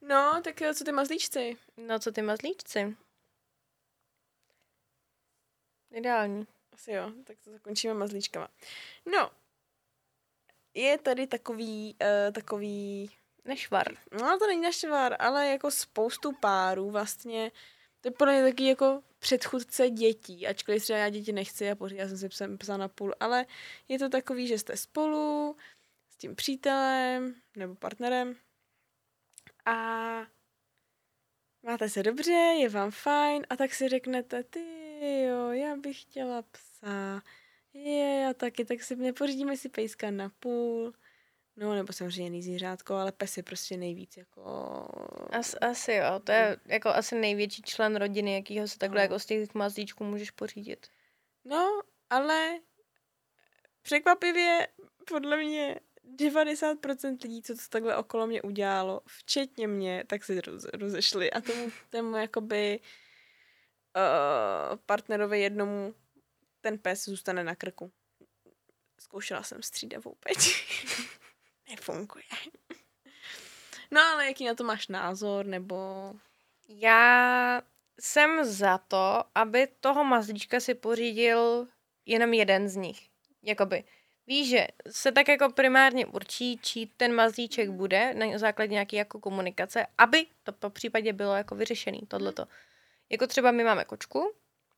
[0.01, 1.57] No, tak co ty mazlíčci?
[1.77, 2.97] No, co ty mazlíčci?
[5.91, 6.47] Ideální.
[6.77, 8.49] Asi jo, tak to zakončíme mazlíčkama.
[9.07, 9.31] No,
[10.75, 13.11] je tady takový, uh, takový...
[13.45, 13.87] Nešvar.
[14.13, 17.53] No, to není nešvar, ale jako spoustu párů vlastně,
[18.01, 21.97] to je podle mě taky jako předchůdce dětí, ačkoliv třeba já děti nechci a pořád
[21.97, 23.47] já jsem si psal na půl, ale
[23.89, 25.57] je to takový, že jste spolu
[26.11, 28.37] s tím přítelem nebo partnerem
[29.67, 29.77] a
[31.63, 36.43] máte se dobře, je vám fajn a tak si řeknete, ty jo, já bych chtěla
[36.43, 37.23] psa.
[37.73, 40.93] Je, já taky, tak si nepořídíme si pejska na půl.
[41.57, 44.43] No, nebo samozřejmě jiný zvířátko, ale pes je prostě nejvíc jako...
[45.31, 49.03] As, asi jo, to je jako asi největší člen rodiny, jakýho se takhle no.
[49.03, 50.87] jako z těch mazlíčků můžeš pořídit.
[51.45, 51.81] No,
[52.11, 52.59] ale
[53.83, 54.69] překvapivě
[55.07, 55.81] podle mě
[56.17, 60.41] 90% lidí, co to takhle okolo mě udělalo, včetně mě, tak si
[60.73, 62.81] rozešli a tomu, tomu jakoby
[63.97, 65.95] uh, partnerovi jednomu
[66.61, 67.93] ten pes zůstane na krku.
[69.01, 70.37] Zkoušela jsem střídavou peť.
[71.71, 72.25] Nefunguje.
[73.91, 76.13] No ale jaký na to máš názor, nebo...
[76.69, 77.63] Já
[78.01, 81.69] jsem za to, aby toho mazlíčka si pořídil
[82.07, 83.09] jenom jeden z nich.
[83.43, 83.85] Jakoby,
[84.27, 89.21] víš, že se tak jako primárně určí, čí ten mazlíček bude na základě nějaké jako
[89.21, 92.43] komunikace, aby to po případě bylo jako vyřešený, tohleto.
[92.43, 92.53] Hmm.
[93.11, 94.33] Jako třeba my máme kočku,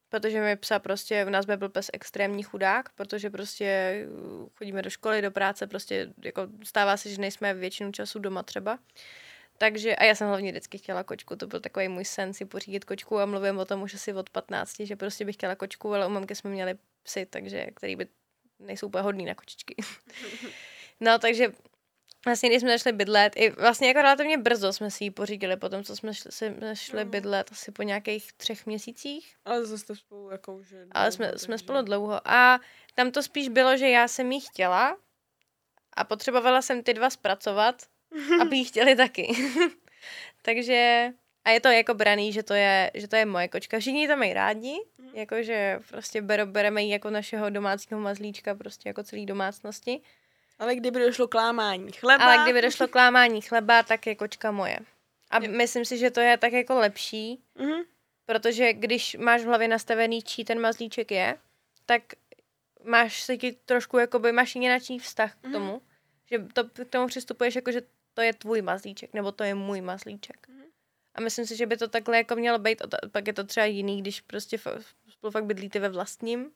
[0.09, 4.83] protože mi psa prostě, v nás by byl pes extrémní chudák, protože prostě uh, chodíme
[4.83, 8.79] do školy, do práce, prostě jako stává se, že nejsme většinu času doma třeba.
[9.59, 12.85] Takže, a já jsem hlavně vždycky chtěla kočku, to byl takový můj sen si pořídit
[12.85, 16.07] kočku a mluvím o tom už asi od 15, že prostě bych chtěla kočku, ale
[16.07, 18.07] u mamky jsme měli psy, takže, který by
[18.59, 19.77] nejsou úplně hodný na kočičky.
[21.01, 21.53] no, takže
[22.29, 25.85] Vlastně, když jsme začali bydlet, i vlastně jako relativně brzo jsme si ji pořídili, potom
[25.85, 27.11] co jsme šli, jsme šli No.
[27.11, 29.35] bydlet, asi po nějakých třech měsících.
[29.45, 30.71] Ale zase jste spolu jako už...
[30.71, 32.21] je Ale dlouho, jsme, jsme spolu dlouho.
[32.29, 32.61] A
[32.95, 34.97] tam to spíš bylo, že já jsem jí chtěla
[35.97, 37.83] a potřebovala jsem ty dva zpracovat,
[38.41, 39.29] aby jí chtěli taky.
[40.43, 41.09] Takže
[41.45, 43.79] a je to jako braný, že to je, že to je moje kočka.
[43.81, 45.11] Všichni ji tam mají rádi, Mhm.
[45.15, 50.01] jakože prostě bere, bereme ji jako našeho domácího mazlíčka, prostě jako celý domácnosti.
[50.59, 52.25] Ale kdyby došlo k lámání chleba...
[52.25, 54.79] Ale kdyby došlo k lámání chleba, tak je kočka moje.
[55.31, 55.51] A Jo.
[55.53, 57.83] myslím si, že to je tak jako lepší, Mhm.
[58.27, 61.37] Protože když máš v hlavě nastavený, čí ten mazlíček je,
[61.87, 62.03] tak
[62.85, 65.53] máš se ti trošku, jakoby máš jináčí vztah k Mhm.
[65.53, 65.83] tomu,
[66.31, 67.83] že to, k tomu přistupuješ jako, že
[68.15, 70.49] to je tvůj mazlíček, nebo to je můj mazlíček.
[70.49, 70.63] Mhm.
[71.15, 73.67] A myslím si, že by to takhle jako mělo být, a pak je to třeba
[73.67, 74.59] jiný, když prostě
[75.11, 76.51] spolu fakt bydlíte ve vlastním,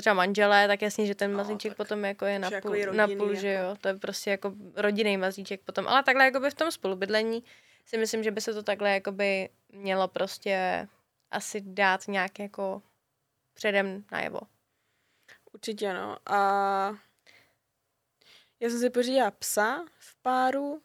[0.00, 2.76] třeba manželé, tak jasně, že ten No, mazlíček tak potom jako je na jako půl,
[2.76, 3.68] i na půl že jako.
[3.68, 7.44] jo, to je prostě jako rodinný mazlíček potom, ale takhle jakoby v tom spolubydlení
[7.86, 10.88] si myslím, že by se to takhle jakoby mělo prostě
[11.30, 12.82] asi dát nějak jako
[13.54, 14.40] předem najevo.
[15.52, 16.16] Určitě no.
[16.26, 16.38] A
[18.60, 20.82] já jsem si pořídila psa v páru.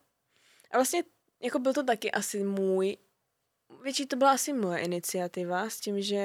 [0.71, 1.03] A vlastně
[1.41, 2.97] jako byl to taky asi můj,
[3.83, 6.17] větší to byla asi moje iniciativa s tím, že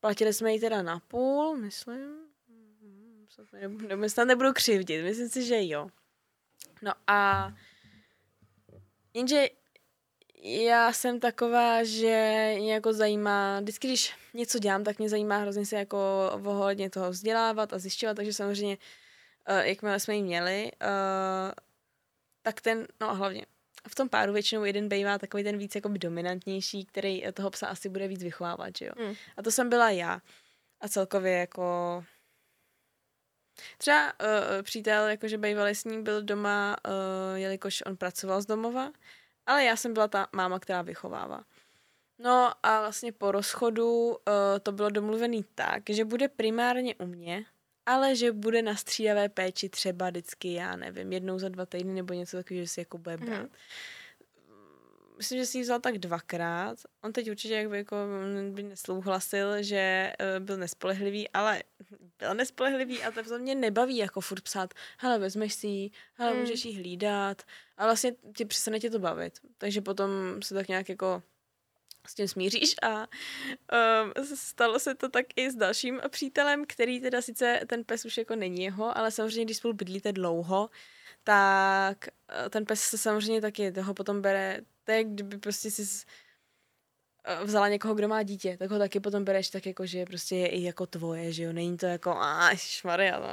[0.00, 2.00] platili jsme ji teda na půl, myslím.
[2.48, 5.88] Mhm, snad ne- ne- Snad nebudu křivdit, myslím si, že jo.
[6.82, 7.52] No a
[9.14, 9.46] jenže
[10.42, 15.66] já jsem taková, že mě jako zajímá, vždycky, když něco dělám, tak mě zajímá hrozně
[15.66, 15.98] se jako
[16.44, 18.78] ohledně toho vzdělávat a zjišťovat, takže samozřejmě,
[19.48, 21.52] uh, jakmile jsme ji měli, uh,
[22.42, 23.46] tak ten, no a hlavně,
[23.88, 27.88] v tom páru většinou jeden bývá takový ten víc jako dominantnější, který toho psa asi
[27.88, 28.92] bude víc vychovávat, že jo.
[28.98, 29.14] Hmm.
[29.36, 30.20] A to jsem byla já.
[30.80, 32.04] A celkově jako...
[33.78, 36.92] Třeba uh, přítel, jakože bývalý s ním byl doma, uh,
[37.38, 38.92] jelikož on pracoval z domova,
[39.46, 41.44] ale já jsem byla ta máma, která vychovává.
[42.18, 44.14] No a vlastně po rozchodu uh,
[44.62, 47.44] to bylo domluvený tak, že bude primárně u mě,
[47.88, 52.14] ale že bude na střídavé péči třeba vždycky, já nevím, jednou za dva týdny nebo
[52.14, 53.38] něco takového, že si jako bude brát.
[53.38, 53.48] Mhm.
[55.16, 56.78] Myslím, že si ji vzal tak dvakrát.
[57.02, 61.62] On teď určitě jak by, jako mm, by nesouhlasil, že uh, byl nespolehlivý, ale
[62.18, 66.40] byl nespolehlivý a to mě nebaví jako furt psát, hele, vezmeš si ji, hele, Mm.
[66.40, 67.42] můžeš jí hlídat
[67.76, 69.38] a vlastně ti přestane tě to bavit.
[69.58, 70.10] Takže potom
[70.42, 71.22] se tak nějak jako
[72.08, 77.22] s tím smíříš a um, stalo se to tak i s dalším přítelem, který teda
[77.22, 80.70] sice ten pes už jako není jeho, ale samozřejmě, když spolu bydlíte dlouho,
[81.24, 86.04] tak eh, ten pes se samozřejmě taky toho potom bere, to je, kdyby prostě si
[87.24, 90.36] eh, vzala někoho, kdo má dítě, tak ho taky potom bereš tak jako, že prostě
[90.36, 93.32] je i jako tvoje, že jo, není to jako, a šmaria, no,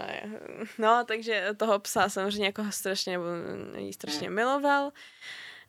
[0.78, 3.26] no, takže toho psa samozřejmě jako strašně, nebo
[3.78, 4.92] jí strašně miloval.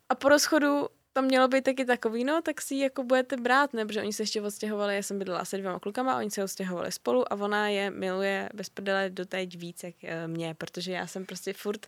[0.08, 3.72] A po rozchodu to mělo být taky takový, no, tak si ji jako budete brát,
[3.72, 6.92] ne, protože oni se ještě odstěhovali, já jsem bydlela se dvěma klukama, oni se odstěhovali
[6.92, 11.26] spolu a ona je miluje bez prdele doteď víc, jak eh, mě, protože já jsem
[11.26, 11.80] prostě furt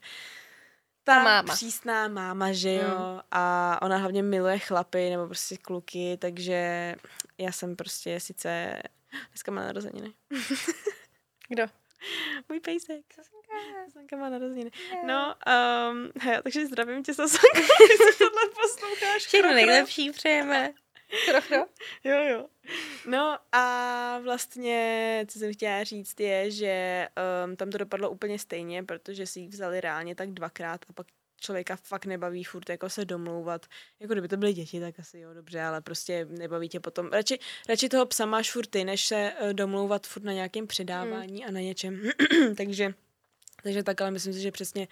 [1.04, 1.54] ta Ta máma.
[1.54, 2.82] přísná máma, že jo,
[3.14, 3.20] Mm.
[3.30, 6.94] a ona hlavně miluje chlapy nebo prostě kluky, takže
[7.38, 8.82] já jsem prostě sice,
[9.30, 10.12] dneska má narozeniny,
[11.48, 11.62] Kdo?
[12.48, 13.04] můj pejsek.
[13.84, 14.70] Sasanka má narozeniny.
[14.92, 15.06] Yeah.
[15.06, 15.34] No,
[15.90, 19.22] um, hej, takže zdravím tě, Sasanko, jestli tohle posloucháš.
[19.22, 20.74] Všechno nejlepší přejeme.
[21.48, 21.66] Kro.
[22.04, 22.46] Jo, jo.
[23.06, 27.08] No a vlastně, co jsem chtěla říct, je, že
[27.44, 31.06] um, tam to dopadlo úplně stejně, protože si ji vzali reálně tak dvakrát a pak
[31.40, 33.66] člověka fakt nebaví furt jako se domlouvat.
[34.00, 37.08] Jako kdyby to byly děti, tak asi jo, dobře, ale prostě nebaví tě potom.
[37.12, 41.44] Radši, radši toho psa máš furt ty, než se uh, domlouvat furt na nějakém předávání
[41.44, 42.02] a na něčem.
[42.56, 42.94] takže,
[43.62, 44.88] takže tak, ale myslím si, že přesně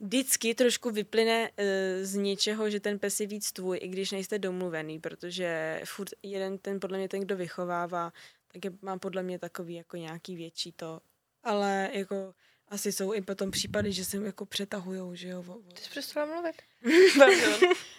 [0.00, 1.64] vždycky trošku vyplyne uh,
[2.02, 6.58] z něčeho, že ten pes je víc tvůj, i když nejste domluvený, protože furt jeden
[6.58, 8.12] ten, podle mě ten, kdo vychovává,
[8.52, 11.00] tak je, má podle mě takový jako nějaký větší to.
[11.44, 12.34] Ale jako
[12.70, 15.44] asi jsou i potom případy, že se jako přetahujou, že jo.
[15.48, 16.62] O, o, Ty jsi přestala mluvit.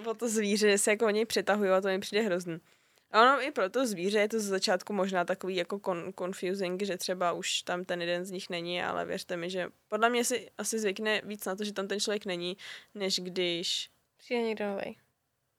[0.06, 2.58] O to zvíře, že se jako oni přetahují a to mi přijde hrozný.
[3.12, 6.82] A ono i pro to zvíře je to z začátku možná takový jako con- confusing,
[6.82, 10.24] že třeba už tam ten jeden z nich není, ale věřte mi, že podle mě
[10.24, 12.56] si asi zvykne víc na to, že tam ten člověk není,
[12.94, 13.90] než když...
[14.18, 14.98] Přijde někdo nový.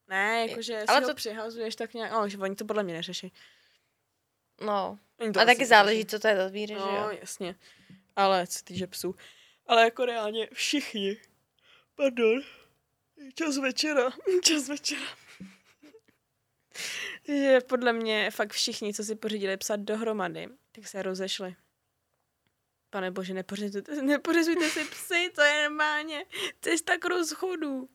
[0.08, 2.12] Ne, jakože Ale ale si to- ho přihazuješ tak nějak...
[2.12, 3.32] No, že oni to podle mě neřeší.
[4.66, 4.98] No.
[5.40, 7.18] A taky záleží, co to je za zvíře, že No, jo?
[7.20, 7.54] jasně.
[8.16, 9.14] Ale co týče psů.
[9.66, 11.16] Ale jako reálně všichni.
[11.94, 12.42] Pardon.
[13.34, 14.10] Čas večera.
[14.44, 15.06] Čas večera.
[17.26, 21.56] že podle mě fakt všichni, co si pořídili psat dohromady, tak se rozešli.
[22.90, 26.24] Pane bože, nepořizujte, nepořizujte si psy, to je normálně
[26.60, 27.88] cesta k rozchodu.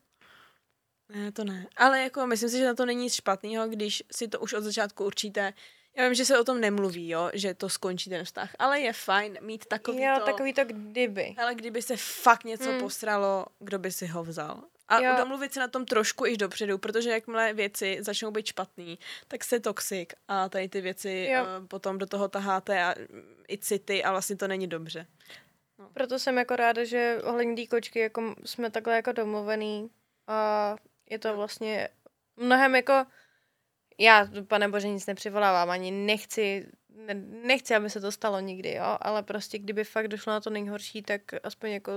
[1.08, 1.66] Ne, to ne.
[1.76, 4.60] Ale jako myslím si, že na to není nic špatného, když si to už od
[4.60, 5.52] začátku určíte.
[5.96, 8.92] Já vím, že se o tom nemluví, jo, že to skončí ten vztah, ale je
[8.92, 10.24] fajn mít takový jo, to...
[10.24, 11.34] takový to kdyby.
[11.38, 12.80] Ale kdyby se fakt něco Hmm.
[12.80, 14.62] posralo, kdo by si ho vzal?
[14.88, 15.14] A Jo.
[15.18, 19.60] domluvit se na tom trošku i dopředu, protože jakmile věci začnou být špatný, tak jste
[19.60, 21.42] toxic a tady ty věci Jo.
[21.42, 25.06] uh, potom do toho taháte a mm, i city a vlastně to není dobře.
[25.92, 29.90] Proto jsem jako ráda, že ohledně té kočky jako jsme takhle jako domluvený
[30.26, 30.76] a
[31.10, 31.88] je to vlastně
[32.36, 33.06] mnohem jako
[33.98, 38.98] já, pane bože, nic nepřivolávám, ani nechci, ne, nechci, aby se to stalo nikdy, jo,
[39.00, 41.92] ale prostě kdyby fakt došlo na to nejhorší, tak aspoň jako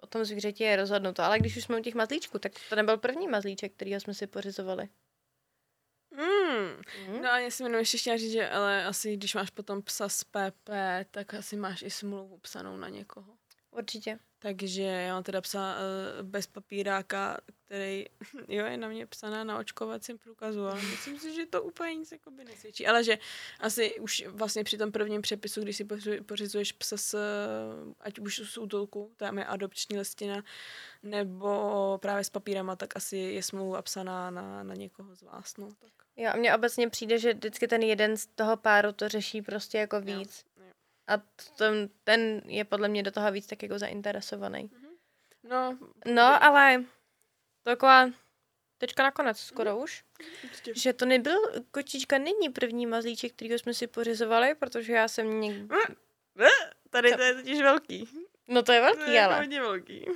[0.00, 1.22] o tom zvířeti je rozhodnuto.
[1.22, 4.26] Ale když už jsme u těch mazlíčků, tak to nebyl první mazlíček, který jsme si
[4.26, 4.88] pořizovali.
[6.10, 6.82] Mm.
[7.08, 7.22] Mm.
[7.22, 10.08] No a já jsem jenom ještě chtěla říct, že ale asi když máš potom psa
[10.08, 10.70] z PP,
[11.10, 13.36] tak asi máš i smlouvu psanou na někoho.
[13.72, 14.18] Určitě.
[14.38, 15.74] Takže já mám teda psa
[16.20, 18.04] uh, bez papíráka, který,
[18.48, 22.12] jo, je na mě psaná na očkovacím průkazu, ale myslím si, že to úplně nic
[22.12, 22.86] jakoby nesvědčí.
[22.86, 23.18] Ale že
[23.60, 28.18] asi už vlastně při tom prvním přepisu, když si pořizu- pořizuješ psa s, eh, ať
[28.18, 30.42] už z útulku, tam je adopční listina,
[31.02, 35.68] nebo právě s papírama, tak asi je smlouva psaná na, na někoho z vás, no,
[35.80, 35.90] tak.
[36.16, 39.78] Jo, a mně obecně přijde, že vždycky ten jeden z toho páru to řeší prostě
[39.78, 40.38] jako víc.
[40.38, 40.51] jo.
[41.06, 41.12] A
[41.58, 44.70] ten, ten je podle mě do toho víc tak jako zainteresovaný.
[45.42, 46.84] No, No, ale
[47.62, 48.10] taková
[48.78, 50.04] teďka nakonec skoro už,
[50.44, 50.72] určitě.
[50.76, 51.38] že to nebyl,
[51.70, 55.68] kočička není první mazlíček, který jsme si pořizovali, protože já jsem někdy...
[56.90, 58.08] Tady to je totiž velký.
[58.48, 60.06] No to je To je velký, ale hodně velký.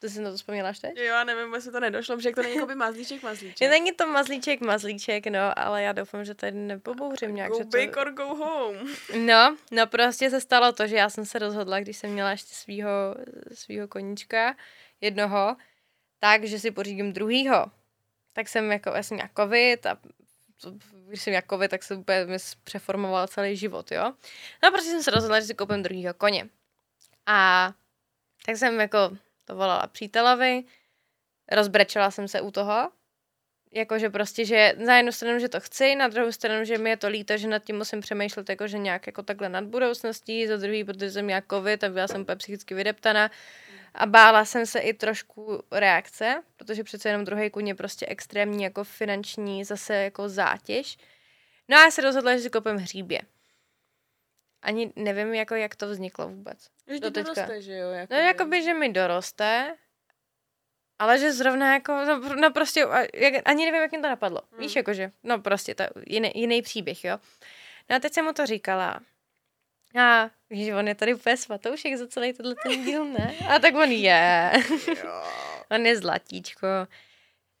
[0.00, 0.96] Ty jsi na to vzpomněla teď?
[0.96, 3.70] Jo, já nevím, jestli to nedošlo, protože to není jako by mazlíček, mazlíček.
[3.70, 7.50] Není to mazlíček, mazlíček, no, ale já doufám, že tady nepobouřím nějak.
[7.50, 7.70] Go že to...
[7.70, 8.76] big or go home.
[9.26, 12.54] No, no prostě se stalo to, že já jsem se rozhodla, když jsem měla ještě
[12.54, 12.90] svýho,
[13.54, 14.56] svýho koníčka,
[15.00, 15.56] jednoho,
[16.18, 17.66] tak, že si pořídím druhýho.
[18.32, 19.98] Tak jsem jako, já jsem měla covid a
[20.60, 20.74] to-
[21.06, 24.12] když jsem covid, tak se úplně mi přeformoval celý život, jo.
[24.62, 26.48] No prostě jsem se rozhodla, že si koupím druhýho koně.
[27.26, 27.72] A
[28.46, 28.98] tak jsem jako
[29.54, 30.64] volala přítelovi,
[31.52, 32.90] rozbrečela jsem se u toho,
[33.72, 36.96] jakože prostě, že na jednu stranu, že to chci, na druhou stranu, že mi je
[36.96, 40.84] to líto, že nad tím musím přemýšlet jakože nějak jako takhle nad budoucností, za druhý,
[40.84, 43.30] protože jsem měla covid a byla jsem úplně psychicky vydeptaná
[43.94, 48.62] a bála jsem se i trošku reakce, protože přece jenom druhý kůň je prostě extrémní
[48.64, 50.96] jako finanční zase jako zátěž.
[51.68, 53.20] No a já se rozhodla, že si koupím hříbě.
[54.62, 56.58] Ani nevím, jako jak to vzniklo vůbec.
[56.92, 57.34] Už Do teďka.
[57.34, 57.88] doroste, že jo?
[57.90, 58.20] No jakoby.
[58.20, 59.76] jakoby, že mi doroste,
[60.98, 64.40] ale že zrovna jako, no, no prostě, jak, ani nevím, jak mi to napadlo.
[64.52, 64.60] Hmm.
[64.60, 67.18] Víš, jakože, no prostě, to je jiný, jiný příběh, jo.
[67.90, 69.00] No a teď jsem mu to říkala.
[70.00, 73.34] A víš, on je tady úplně svatoušek za celý tenhle ten díl, ne?
[73.48, 74.52] A tak on je.
[74.86, 75.22] Jo.
[75.70, 76.66] on je zlatíčko.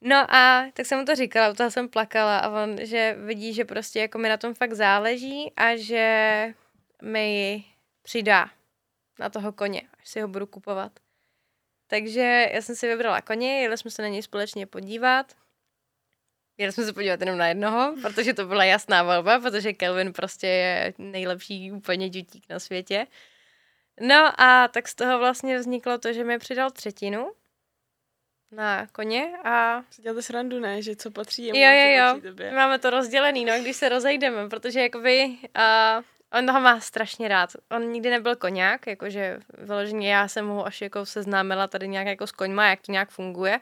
[0.00, 3.54] No a tak jsem mu to říkala, u toho jsem plakala a on, že vidí,
[3.54, 6.54] že prostě jako mi na tom fakt záleží a že
[7.02, 7.64] mi
[8.02, 8.50] přidá
[9.18, 10.92] na toho koně, až si ho budu kupovat.
[11.86, 15.32] Takže já jsem si vybrala koně, jeli jsme se na něj společně podívat.
[16.58, 20.46] Jeli jsme se podívat jenom na jednoho, protože to byla jasná volba, protože Kelvin prostě
[20.46, 23.06] je nejlepší úplně dětík na světě.
[24.00, 27.32] No a tak z toho vlastně vzniklo to, že mi přidal třetinu
[28.50, 30.82] na koně a děláte srandu, ne?
[30.82, 32.14] Že co patří jemu, Jo, jo, co jo.
[32.14, 32.52] patří tobě.
[32.52, 37.50] máme to rozdělený, no, když se rozejdeme, protože jakoby uh, on toho má strašně rád.
[37.70, 42.26] On nikdy nebyl koňák, jakože vyloženě já jsem ho až jako seznámila tady nějak jako
[42.26, 43.60] s koňma, jak to nějak funguje.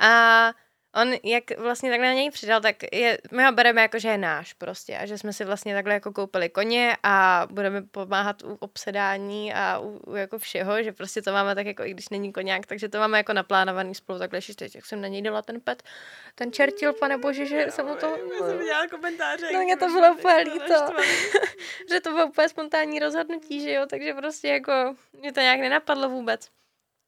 [0.00, 0.52] A
[0.94, 4.18] on, jak vlastně takhle na něj přidal, tak je, my ho bereme jako, že je
[4.18, 8.54] náš prostě a že jsme si vlastně takhle jako koupili koně a budeme pomáhat u
[8.54, 12.32] obsedání a u, u jako všeho, že prostě to máme tak jako, i když není
[12.32, 15.42] koňák, takže to máme jako naplánovaný spolu takhle, že teď, jak jsem na něj dala
[15.42, 15.82] ten pet,
[16.34, 18.06] ten čertil, pane bože, že jsem mu to...
[18.06, 19.52] Já jsem viděla komentáře.
[19.52, 20.74] No, mě to bylo úplně líto.
[21.90, 26.08] že to bylo úplně spontánní rozhodnutí, že jo, takže prostě jako mě to nějak nenapadlo
[26.08, 26.48] vůbec.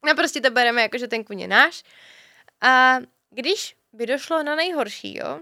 [0.07, 1.83] No prostě to bereme jako, že ten kůň je náš.
[2.61, 2.99] A
[3.31, 5.41] když by došlo na nejhorší, jo,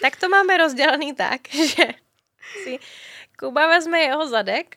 [0.00, 1.86] tak to máme rozdělený tak, že
[2.62, 2.78] si
[3.38, 4.76] Kuba vezme jeho zadek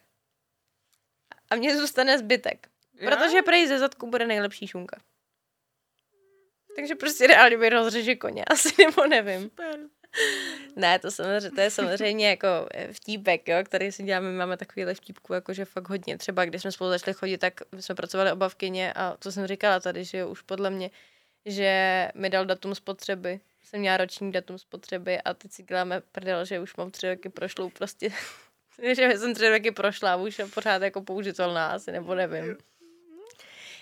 [1.50, 2.68] a mně zůstane zbytek.
[3.00, 5.02] Protože prej ze zadku bude nejlepší šunka.
[6.76, 9.42] Takže prostě reálně mi rozřeže koně, asi nebo nevím.
[9.42, 9.80] Super.
[10.76, 12.48] Ne, to, samozřejmě, to je samozřejmě jako
[12.92, 16.18] vtípek, jo, který si děláme, my máme takovýhle vtípku, jakože fakt hodně.
[16.18, 19.48] Třeba když jsme spolu začali chodit, tak jsme pracovali oba v kině a to jsem
[19.48, 20.90] říkala tady, že jo, už podle mě,
[21.46, 23.40] že mi dal datum spotřeby.
[23.64, 27.30] Jsem měla roční datum spotřeby a teď si děláme prdel, že už mám tři roky
[27.30, 28.10] prošlou prostě
[28.96, 32.58] že jsem tři roky prošla, už je pořád jako použitelná asi, nebo nevím.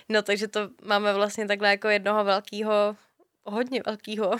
[0.09, 2.97] No takže to máme vlastně takhle jako jednoho velkého,
[3.43, 4.32] hodně velkého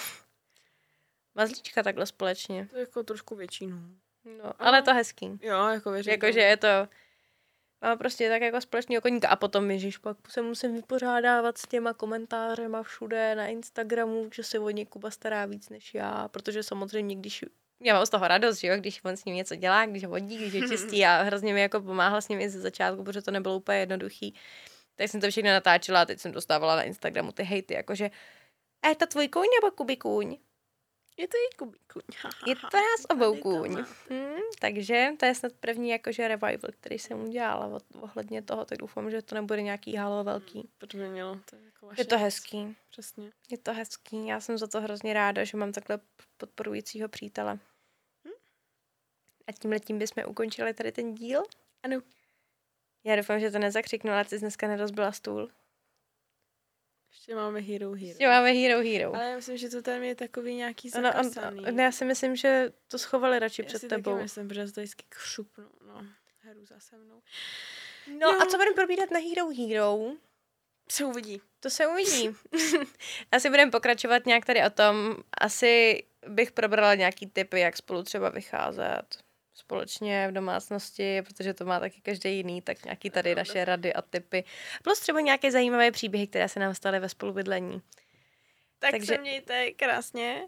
[1.36, 2.68] mazlíčka takhle společně.
[2.68, 3.78] To je jako trošku většinu.
[4.44, 5.40] No, ale to hezký.
[5.42, 6.12] Jo, jako věřím.
[6.12, 6.88] Jakože je to
[7.82, 11.94] Máme prostě tak jako společný koníka a potom, ježiš, pak se musím vypořádávat s těma
[11.94, 17.16] komentářema všude na Instagramu, že se o ně Kuba stará víc než já, protože samozřejmě,
[17.16, 17.46] když
[17.84, 20.10] já mám z toho radost, že jo, když on s ním něco dělá, když ho
[20.10, 23.22] vodí, když je čistý a hrozně mi jako pomáhal s ním i ze začátku, protože
[23.22, 24.36] to nebylo úplně jednoduchý.
[24.96, 28.10] Tak jsem to všechno natáčela a teď jsem dostávala na Instagramu ty hejty, jakože,
[28.84, 30.38] a je to tvůj kůň nebo Kuby kůň?
[31.22, 32.02] Je to i Kuby kůň.
[32.48, 33.86] Je to nás obou kůň.
[34.10, 39.12] Hmm, takže to je snad první jakože revival, který jsem udělala ohledně toho, tak doufám,
[39.12, 40.70] že to nebude nějaký halo velký.
[40.78, 42.78] To by mělo, to je jako Je to hezký.
[42.90, 43.32] Přesně.
[43.50, 44.28] Je to hezký.
[44.28, 46.00] Já jsem za to hrozně ráda, že mám takhle
[46.38, 47.60] podporujícího přítele.
[48.28, 48.32] Hm?
[49.48, 51.44] A tím letím bychom ukončili tady ten díl.
[51.84, 52.02] Ano.
[53.04, 55.50] Já doufám, že to nezakřiknu, ale ty jsi dneska nerozbila stůl.
[57.22, 58.08] Ještě máme Hero Hero.
[58.08, 59.16] Ještě máme Hero Hero.
[59.16, 61.66] Ale já myslím, že to tam je takový nějaký zakasaný.
[61.72, 64.12] No, já si myslím, že to schovali radši já před si tebou.
[64.12, 65.70] Já myslím, protože to vždycky křupnu.
[65.88, 66.06] No,
[66.40, 67.22] hru za se mnou.
[68.08, 70.12] No, no a co budeme probírat na Hero Hero?
[70.90, 71.42] Se uvidí.
[71.60, 72.30] To se uvidí.
[73.32, 75.16] Asi budeme pokračovat nějak tady o tom.
[75.38, 79.18] Asi bych probrala nějaký typy, jak spolu třeba vycházet
[79.54, 84.02] společně v domácnosti, protože to má taky každý jiný, tak nějaký tady naše rady a
[84.02, 84.44] typy.
[84.84, 87.82] Plus třeba nějaké zajímavé příběhy, které se nám staly ve spolubydlení.
[88.80, 89.06] Tak Takže...
[89.06, 90.48] se mějte krásně.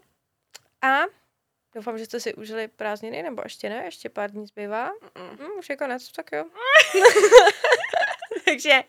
[0.82, 1.02] A
[1.74, 4.90] doufám, že jste si užili prázdniny, nebo ještě ne, ještě pár dní zbývá.
[5.18, 6.44] Mm, už je konec, tak jo.
[8.44, 8.82] Takže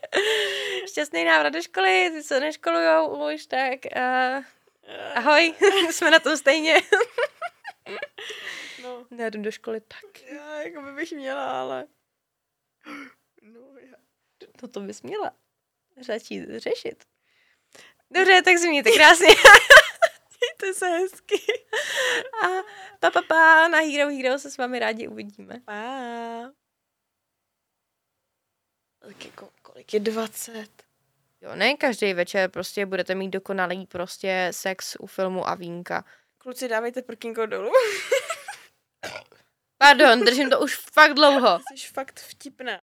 [0.88, 4.44] šťastný návrat do školy, ty co neškolujou už, tak uh,
[5.16, 5.54] ahoj,
[5.92, 6.76] jsme na tom stejně.
[8.86, 9.06] No.
[9.18, 10.22] Já jdu do školy tak.
[10.22, 11.88] Já jako by bych měla, ale...
[13.42, 13.98] No, já...
[14.62, 15.32] No to bys měla
[16.02, 17.04] začít řešit.
[18.12, 19.28] Dobře, tak si mějte krásně.
[20.40, 21.36] Mějte se hezky.
[22.44, 22.48] A
[23.00, 25.60] pa, pa, pa, na Hero Hero se s vámi rádi uvidíme.
[25.66, 26.52] Pa.
[29.00, 30.70] Tak jako, kolik je 20?
[31.42, 36.06] Jo, ne každý večer prostě budete mít dokonalý prostě sex u filmu a vínka.
[36.38, 37.72] Kluci, dávejte prkínko dolů.
[39.78, 41.60] Pardon, držím to už fakt dlouho.
[41.76, 42.74] Jsi fakt vtipná.